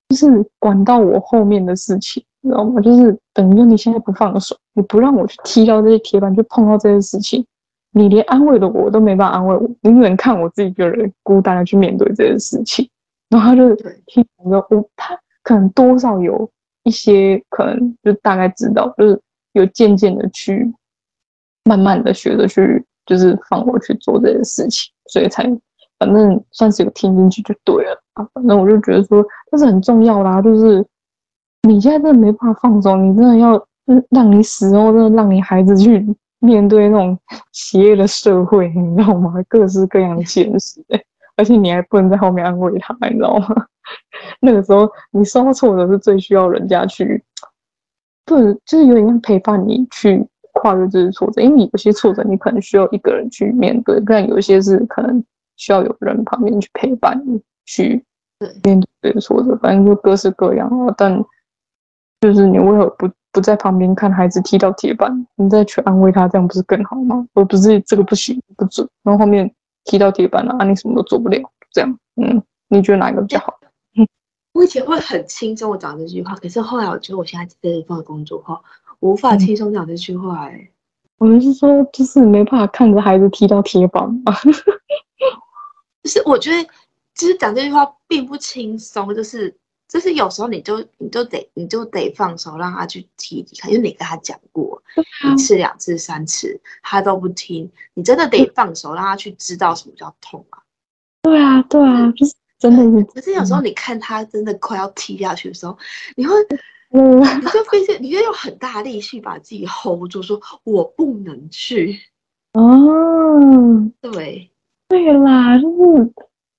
[0.09, 0.27] 就是
[0.61, 2.81] 管到我后面的事情，你知道吗？
[2.81, 7.45] 就是等于说你现在不放手，你不让我去踢到这些铁板，去碰到这些事情，
[7.93, 12.89] 你连安慰的我都没办法安慰我，你只能看我自己一个人孤单的去面对这些事情。
[13.29, 13.75] 然后他就
[14.07, 16.49] 听我，我他可能多少有
[16.85, 19.21] 一些可能，就大概知道，就是。
[19.53, 20.73] 有渐渐的去，
[21.65, 25.45] 慢慢的学着去，就是放我去做这些事情，所以才
[25.99, 28.27] 反正算是有听进去就对了啊。
[28.33, 30.41] 反正我就觉得说，这是很重要啦。
[30.41, 30.85] 就是
[31.69, 33.67] 你现在真的没办法放手，你真的要
[34.11, 36.07] 让你死后，真的让你孩子去
[36.39, 37.19] 面对那种
[37.53, 39.35] 邪恶的社会，你知道吗？
[39.49, 40.81] 各式各样的现实，
[41.37, 43.67] 而且你还不能在后面安慰他，你知道吗？
[44.41, 47.23] 那个时候你受到挫折是最需要人家去。
[48.31, 55.21] 对，就是有点像陪伴你去跨越这些挫折，因为你有些挫折你可能需要一个人去面对，但有一些是可能
[55.57, 58.05] 需要有人旁边去陪伴你去
[58.63, 60.95] 面对挫折，反正就各式各样啊。
[60.97, 61.21] 但
[62.21, 67.27] 就是你为何不不在旁边看孩子踢到铁板，你再去安慰他，这样不是更好吗？
[67.35, 69.53] 而不是这个不行不准，然后后面
[69.87, 73.60] 踢到铁板了啊，你什么都做不了，这样，嗯，你觉得哪一个比较好？
[74.53, 78.59] 我以前会很轻松的讲这句话，可是后来我觉得我现在在这份工作后，
[78.99, 80.51] 我无法轻松讲这句话、欸。
[80.51, 80.71] 哎，
[81.19, 84.35] 我们是说，就是没办法看着孩子踢到铁板嘛。
[86.03, 86.69] 就是我觉得，
[87.15, 89.55] 其实讲这句话并不轻松，就是
[89.87, 94.83] 就是有时候你就你就得你就得放手让他去提提看，因为你跟他讲过
[95.31, 100.63] 一次两次三次，他都不听，你真的得放手让他去知道什么叫痛啊！
[101.23, 103.05] 对啊，对啊，就是真的是。
[103.07, 105.77] 可是有时候你看他真的快要踢下去的时候，
[106.15, 106.35] 你会，
[106.93, 111.99] 嗯，你就发现你就用很大力气把自己 hold 住，说我不能去。
[112.53, 114.51] 哦，对，
[114.89, 116.13] 对啦，就是，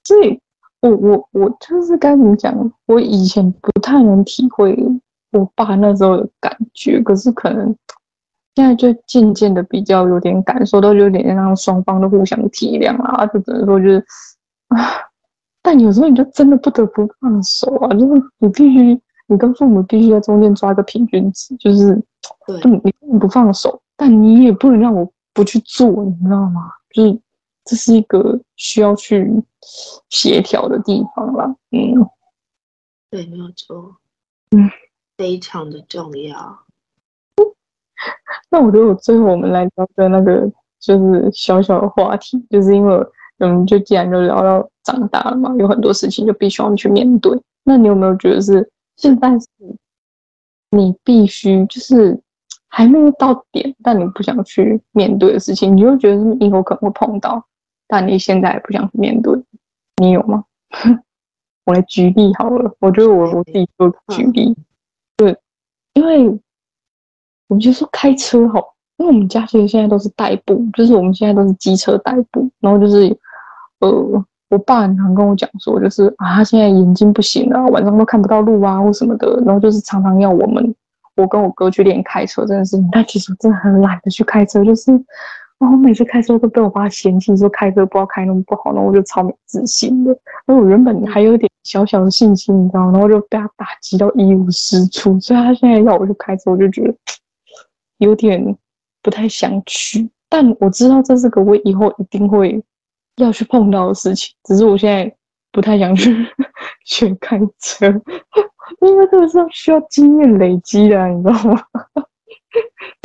[0.06, 0.40] 所以
[0.80, 2.74] 我我我就是该怎么讲？
[2.88, 4.76] 我以前不太能体会
[5.32, 7.76] 我爸那时候的感觉，可是可能
[8.56, 14.06] 现在就渐渐的比较有点感受到，有点让双方都互相体谅啊，就只能说就是
[14.70, 14.78] 啊，
[15.62, 21.96] 但有时候你就真的不得不放手啊，就是你必须，你跟父母必须在中间抓个平均值，就是
[22.46, 25.12] 对，你不能不放手，但你也不能让我。
[25.34, 26.70] 不去做，你知道吗？
[26.94, 27.22] 就是
[27.64, 29.32] 这是一个需要去
[30.10, 31.46] 协调的地方啦。
[31.72, 32.06] 嗯，
[33.10, 33.96] 对，没有错。
[34.50, 34.70] 嗯，
[35.16, 36.66] 非常的重要。
[38.50, 40.52] 那我觉得，我最后我们来聊的那个
[40.82, 42.94] 就是小小的话题，就是因为
[43.40, 47.40] 我们，就既然就聊到长大了嘛，有很多事情就必须要去面对。
[47.64, 49.48] 那你有没有觉得是现在是
[50.72, 52.22] 你必须就是？
[52.74, 57.46] 还没有到点，但你不想去面对的事情，你就觉得以后可能会碰到，
[57.86, 59.38] 但你现在不想去面对，
[59.98, 60.46] 你有吗？
[61.66, 64.56] 我来举例好了，我觉得我我自己做举例，
[65.18, 65.38] 对，
[65.96, 66.30] 因为
[67.50, 68.64] 我们就说开车哈，
[68.96, 73.06] 因为我们家其实现在都是代步，就是我们现在都是机车代步，然后就是
[73.82, 80.76] 呃，我爸很常跟我讲说，就是啊，他现在眼睛不行了，晚上都看不到路啊或什么的，然后就是常常要我们。
[81.18, 84.92] 我跟我哥去练开车，真的是，但其实我真的很懒得去开车，就是，
[85.60, 90.12] 然后我每次开车都被我爸嫌弃，说开车不知道开那么不好，然后我就超没自信的。
[90.46, 95.20] 然后我原本还有点小小的信心，你知道，然后就被他打击到一无是处。
[95.20, 96.96] 所以他现在要我去开车，我就觉得
[97.98, 98.58] 有点
[99.04, 100.10] 不太想去。
[100.30, 102.64] 但我知道这是个我以后一定会
[103.18, 105.16] 要去碰到的事情，只是我现在
[105.52, 106.14] 不太想去
[106.86, 107.88] 学开车。
[108.82, 111.64] 因为这个是需要经验累积的，你知道吗？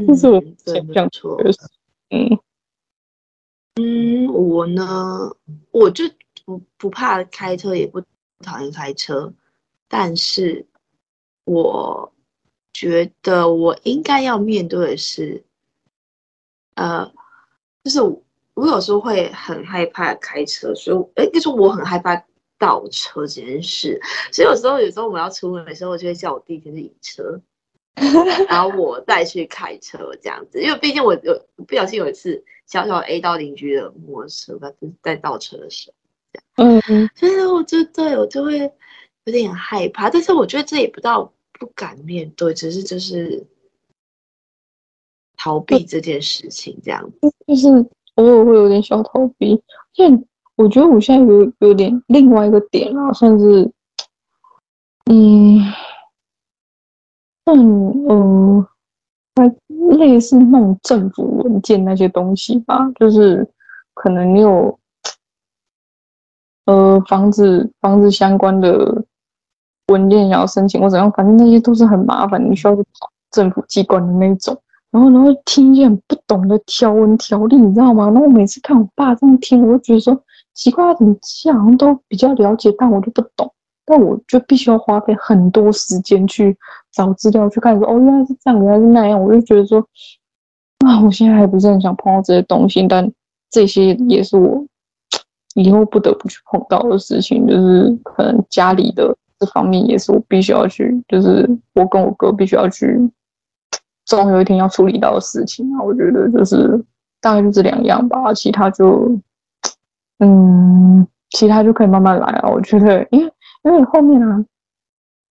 [0.06, 1.50] 这是我想象出来的。
[2.10, 2.38] 嗯
[3.74, 5.36] 嗯，我呢，
[5.70, 6.04] 我就
[6.44, 8.00] 不不怕开车，也不
[8.40, 9.34] 讨厌开车，
[9.88, 10.66] 但是
[11.44, 12.10] 我
[12.72, 15.44] 觉得我应该要面对的是，
[16.74, 17.12] 呃，
[17.84, 18.00] 就是
[18.56, 22.20] 我有时候会很害怕开车，所以，哎，就是我很害怕。
[22.58, 24.00] 倒车这件事，
[24.32, 27.38] 所以有时候有时候我们要出门的时候，我就会叫我弟先去引车，
[28.48, 30.62] 然后我再去开车这样子。
[30.62, 35.92] 因为毕竟我有不小心有一次小小 A 到邻居的摩托车，在在倒车的时
[36.56, 38.58] 候，嗯嗯，所以我就对我就会
[39.24, 43.46] 有点害怕，但是我觉得这也不到不敢面对，只是就是
[45.36, 47.68] 逃避这件事情这样子，就是
[48.16, 49.62] 偶尔会有点小逃避，
[49.92, 50.24] 现
[50.56, 53.70] 我觉得我现在有有点另外一个点啊，算是，
[55.10, 55.60] 嗯，
[57.44, 58.66] 嗯嗯，
[59.98, 63.46] 类似那种政府文件那些东西吧，就是
[63.92, 64.78] 可能你有，
[66.64, 69.04] 呃，房子房子相关的
[69.88, 74.58] 文件要申请或怎样，反正那些都是很麻烦，你需要去跑政府机关的那种。
[74.96, 78.06] 然后，然后听见不懂的条文条例，你知道吗？
[78.06, 80.18] 然后我每次看我爸这样听，我就觉得说。
[80.54, 83.52] 奇怪，怎么这样好像都比较了解，但我就不懂，
[83.84, 86.56] 但我就必须要花费很多时间去
[86.90, 89.86] 找资料，去看说哦，原来是这样，原来是那样，我就觉得说，
[90.86, 93.06] 啊，我现在还不是很想碰到这些东西，但
[93.50, 94.64] 这些也是我
[95.56, 102.98] 以后不得不去碰到的事情，就是可能家里的这方面也是我必须要去，就是我跟我哥必须要去，
[104.06, 105.82] 总有一天要处理到的事情啊。
[105.82, 106.82] 我觉得就是
[107.20, 109.14] 大概就这两样吧，其他就。
[110.18, 112.48] 嗯，其他就可以慢慢来啊。
[112.48, 113.30] 我觉得，因为
[113.64, 114.42] 因为后面啊，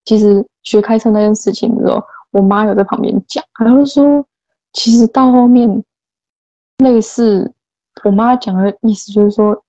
[0.04, 4.24] 其实学开车那件事情的时候，我妈有在旁边讲，她就说，
[4.74, 5.84] 其实到后面，
[6.84, 7.52] 类似
[8.04, 9.60] 我妈讲的意思就是说，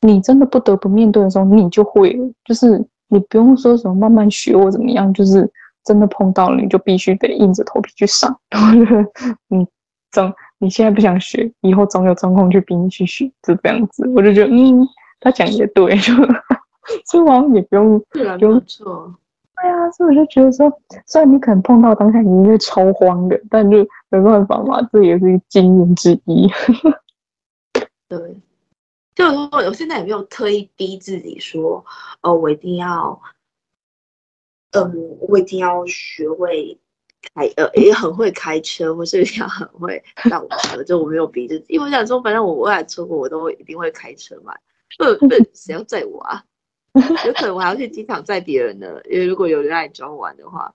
[0.00, 5.48] 你真的不得不面对的时候，你就会，就是你不用说什么慢慢学或怎么样，就是
[5.84, 8.38] 真的碰到了，你就必须得硬着头皮去上。
[8.50, 9.02] 我觉得，
[9.50, 9.66] 嗯，
[10.10, 10.32] 总。
[10.58, 14.08] 你现在不想学，以后总有中空去逼你去学，就这样子。
[14.16, 14.88] 我就觉得，嗯，
[15.20, 16.14] 他讲也对，就
[17.04, 19.14] 所以好像也不用，不用错。
[19.60, 20.72] 对啊，所以我就觉得说，
[21.06, 26.48] 虽然你可能碰到当下你应该超慌的，但就没办法嘛，这也是一个经验之一。
[28.08, 28.18] 对，
[29.14, 31.84] 就说我现在也没有特意逼自己说，
[32.22, 33.20] 哦，我一定要
[34.74, 36.78] 嗯，我一定要学会
[37.34, 44.54] 开，呃，也很会开车，或是要很会倒车，就我没有逼着，因为我想说，反正我未来出国我都一定会开车嘛，
[44.98, 46.44] 不不，谁要载我啊？
[47.26, 50.72] 有可能我还要去机场载别人呢，因为如果有人来找我玩的话，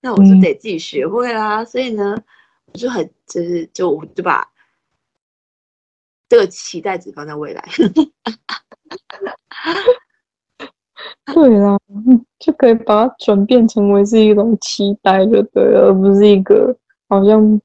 [0.00, 1.62] 那我就得自己学会啦。
[1.62, 2.14] 嗯、所以呢，
[2.66, 4.46] 我就很就是就我就把
[6.28, 7.64] 这个期待值放在未来。
[11.32, 11.78] 对啦，
[12.38, 16.76] 就可以把它转变成为是一种期待，就对了，而不是一个
[17.08, 17.60] 好像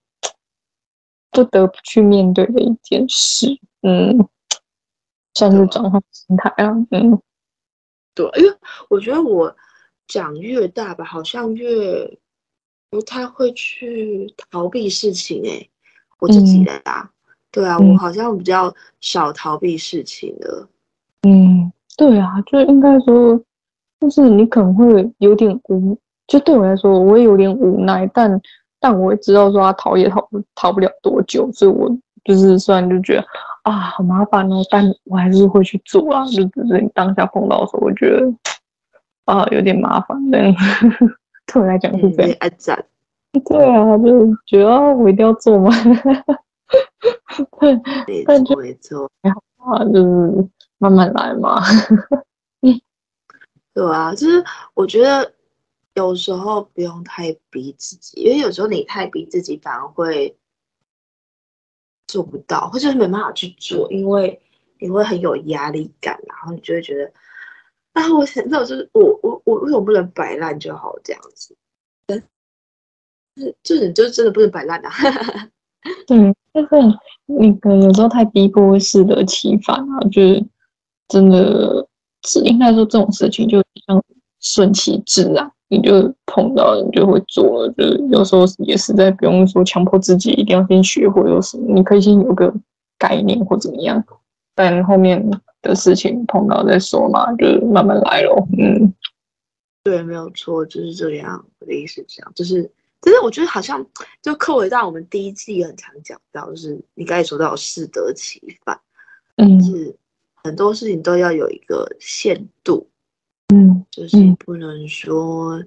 [1.32, 3.48] 不得不去面对的一件事。
[3.82, 4.28] 嗯，
[5.34, 6.70] 算是转换心态啊。
[6.92, 7.22] 嗯。
[8.14, 8.58] 对，因为
[8.90, 9.56] 我觉得我
[10.08, 12.18] 长越大吧，好像越
[12.90, 15.44] 不太会去逃避事情。
[15.46, 15.68] 哎，
[16.20, 20.68] 我自己的啊，嗯、对啊，我好像比较少逃避事情的。
[21.22, 21.57] 嗯，
[21.98, 23.38] 对啊，就应该说，
[24.00, 28.40] 就是你可能会有点无，就对我来说，我也有点无奈，但
[28.80, 31.90] 但我也知道说他逃也逃不逃不了多久，所以我
[32.24, 33.26] 就是虽然就觉得。
[33.64, 34.62] 啊，好麻烦哦！
[34.72, 38.34] 但我还是会去做啊，就只是你当下碰到的时候，我觉得
[39.26, 40.18] 啊有点麻烦。
[40.32, 40.42] 但
[41.52, 42.38] 对我来讲是这样。
[43.46, 45.70] 对啊，就觉得我一定要做嘛。
[47.60, 49.12] 对，但就没错。
[49.22, 49.42] 还好
[49.76, 51.62] 啊，就是慢慢来嘛。
[53.74, 55.34] 对啊，就是我觉得
[55.94, 60.38] 有时候不用太逼自己，因为有时候你太逼自己，反而会。
[62.10, 64.42] 做不到，或者是没办法去做，因为
[64.80, 67.12] 你会很有压力感，然后你就会觉得
[67.92, 71.54] 啊，我现在就是我我我为什么不能摆烂就好这样子？
[73.36, 74.90] 就是就是你就真的不能摆烂啊！
[76.08, 76.70] 对，就是
[77.26, 80.46] 那个有时候太逼迫式的期盼啊，就是
[81.08, 81.88] 真的
[82.26, 84.04] 是应该说这种事情就像
[84.40, 85.52] 顺其自然。
[85.70, 85.92] 你就
[86.26, 87.74] 碰到，你就会做了。
[87.74, 92.54] 就是有时候也实在不用说强迫自己一定要先学会，有什么你可以先有个
[92.98, 94.02] 概念或怎么样，
[94.56, 95.22] 但后面
[95.62, 98.48] 的事情碰到再说嘛，就慢慢来咯。
[98.58, 98.94] 嗯，
[99.84, 101.46] 对，没有错，就是这样。
[101.60, 102.64] 我的意思是这样，就是，
[103.02, 103.86] 其实我觉得好像
[104.22, 108.80] 就扣回到我们第一季很常讲到，就是你刚才说到适得其反，
[109.36, 109.94] 嗯，就是
[110.48, 112.90] 很多事情都要有一个限度。
[113.54, 115.58] 嗯，就是不能说，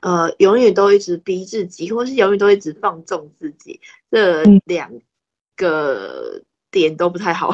[0.00, 3.80] 嗯、呃，永远都一直逼自己，或是永远都一直放纵自己，
[4.10, 4.92] 这两
[5.56, 7.52] 个点都不太好。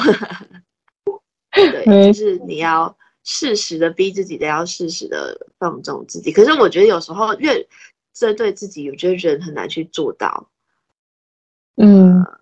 [1.52, 6.32] 对，就是你要适时的逼自己，也要适时的放纵自己。
[6.32, 7.66] 可是我觉得有时候越
[8.12, 10.50] 针对自己，我觉得人很难去做到。
[11.76, 12.40] 嗯，呃、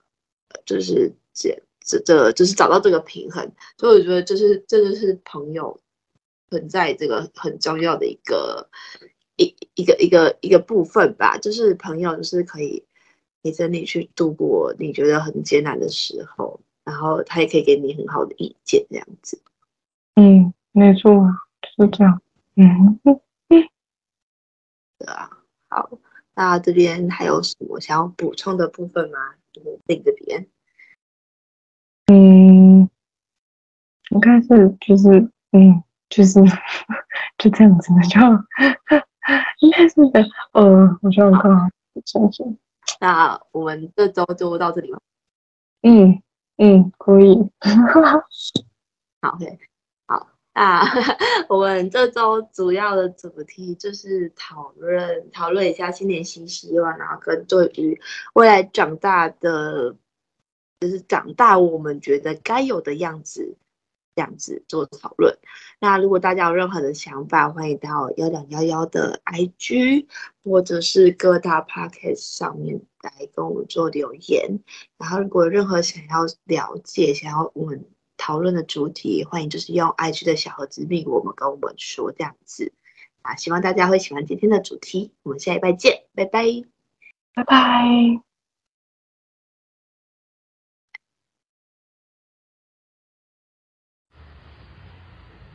[0.64, 3.52] 就是这这这，就是找到这个平衡。
[3.78, 5.78] 所以我觉得，就是这就是朋友。
[6.50, 8.68] 存在这个很重要的一个
[9.36, 12.84] 一一个一个一个部分吧，就是朋友就是可以
[13.42, 19.40] 陪着你去度过你觉得很艰难的时候，然后他也可以给你很好的意见，这样子。
[20.16, 21.10] 嗯，没错，
[21.74, 22.20] 是这样。
[22.56, 23.68] 嗯嗯嗯，
[24.98, 25.30] 对啊。
[25.70, 25.90] 好，
[26.34, 29.36] 那这边还有什么想要补充的部分吗？
[29.54, 30.46] 就是另这边。
[32.12, 32.90] 嗯，
[34.10, 35.82] 应该是就是嗯。
[36.14, 36.40] 就是
[37.38, 38.20] 就这样子的，就
[39.60, 40.22] 应该是的。
[40.52, 41.66] 呃，我觉得我刚好
[42.04, 42.58] 重新。
[43.00, 44.98] 那我们这周就到这里吧？
[45.80, 46.22] 嗯
[46.58, 47.38] 嗯，可以。
[49.22, 49.58] 好，OK，
[50.06, 50.28] 好。
[50.52, 50.82] 那
[51.48, 57.98] 我们这周主要的主题就是讨论讨论一下新年新希望，然后跟对于
[58.34, 59.96] 未来长大的，
[60.82, 63.56] 就是长大我们觉得该有的样子。
[64.14, 65.34] 这样子做讨论。
[65.80, 70.06] 那如果大家有任何的想法，欢迎到幺两幺幺的 IG
[70.44, 74.60] 或者是各大 Podcast 上面来跟我们做留言。
[74.98, 77.86] 然后，如果有任何想要了解、想要我们
[78.18, 82.70] 讨论的主题，欢迎就是用 IG 的小盒子命我们跟我们说这样子。
[83.22, 85.14] 啊，希望大家会喜欢今天的主题。
[85.22, 86.44] 我们下礼拜见，拜拜，
[87.32, 88.31] 拜拜。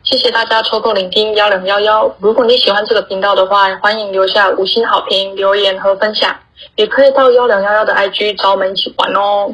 [0.09, 2.09] 谢谢大家抽空聆听幺零幺幺。
[2.19, 6.33] 如果你喜欢这个频道的话，欢迎留下五星好评、留言和分享，
[6.77, 9.53] 也可以到幺零幺幺的 IG 找我们一起玩哦。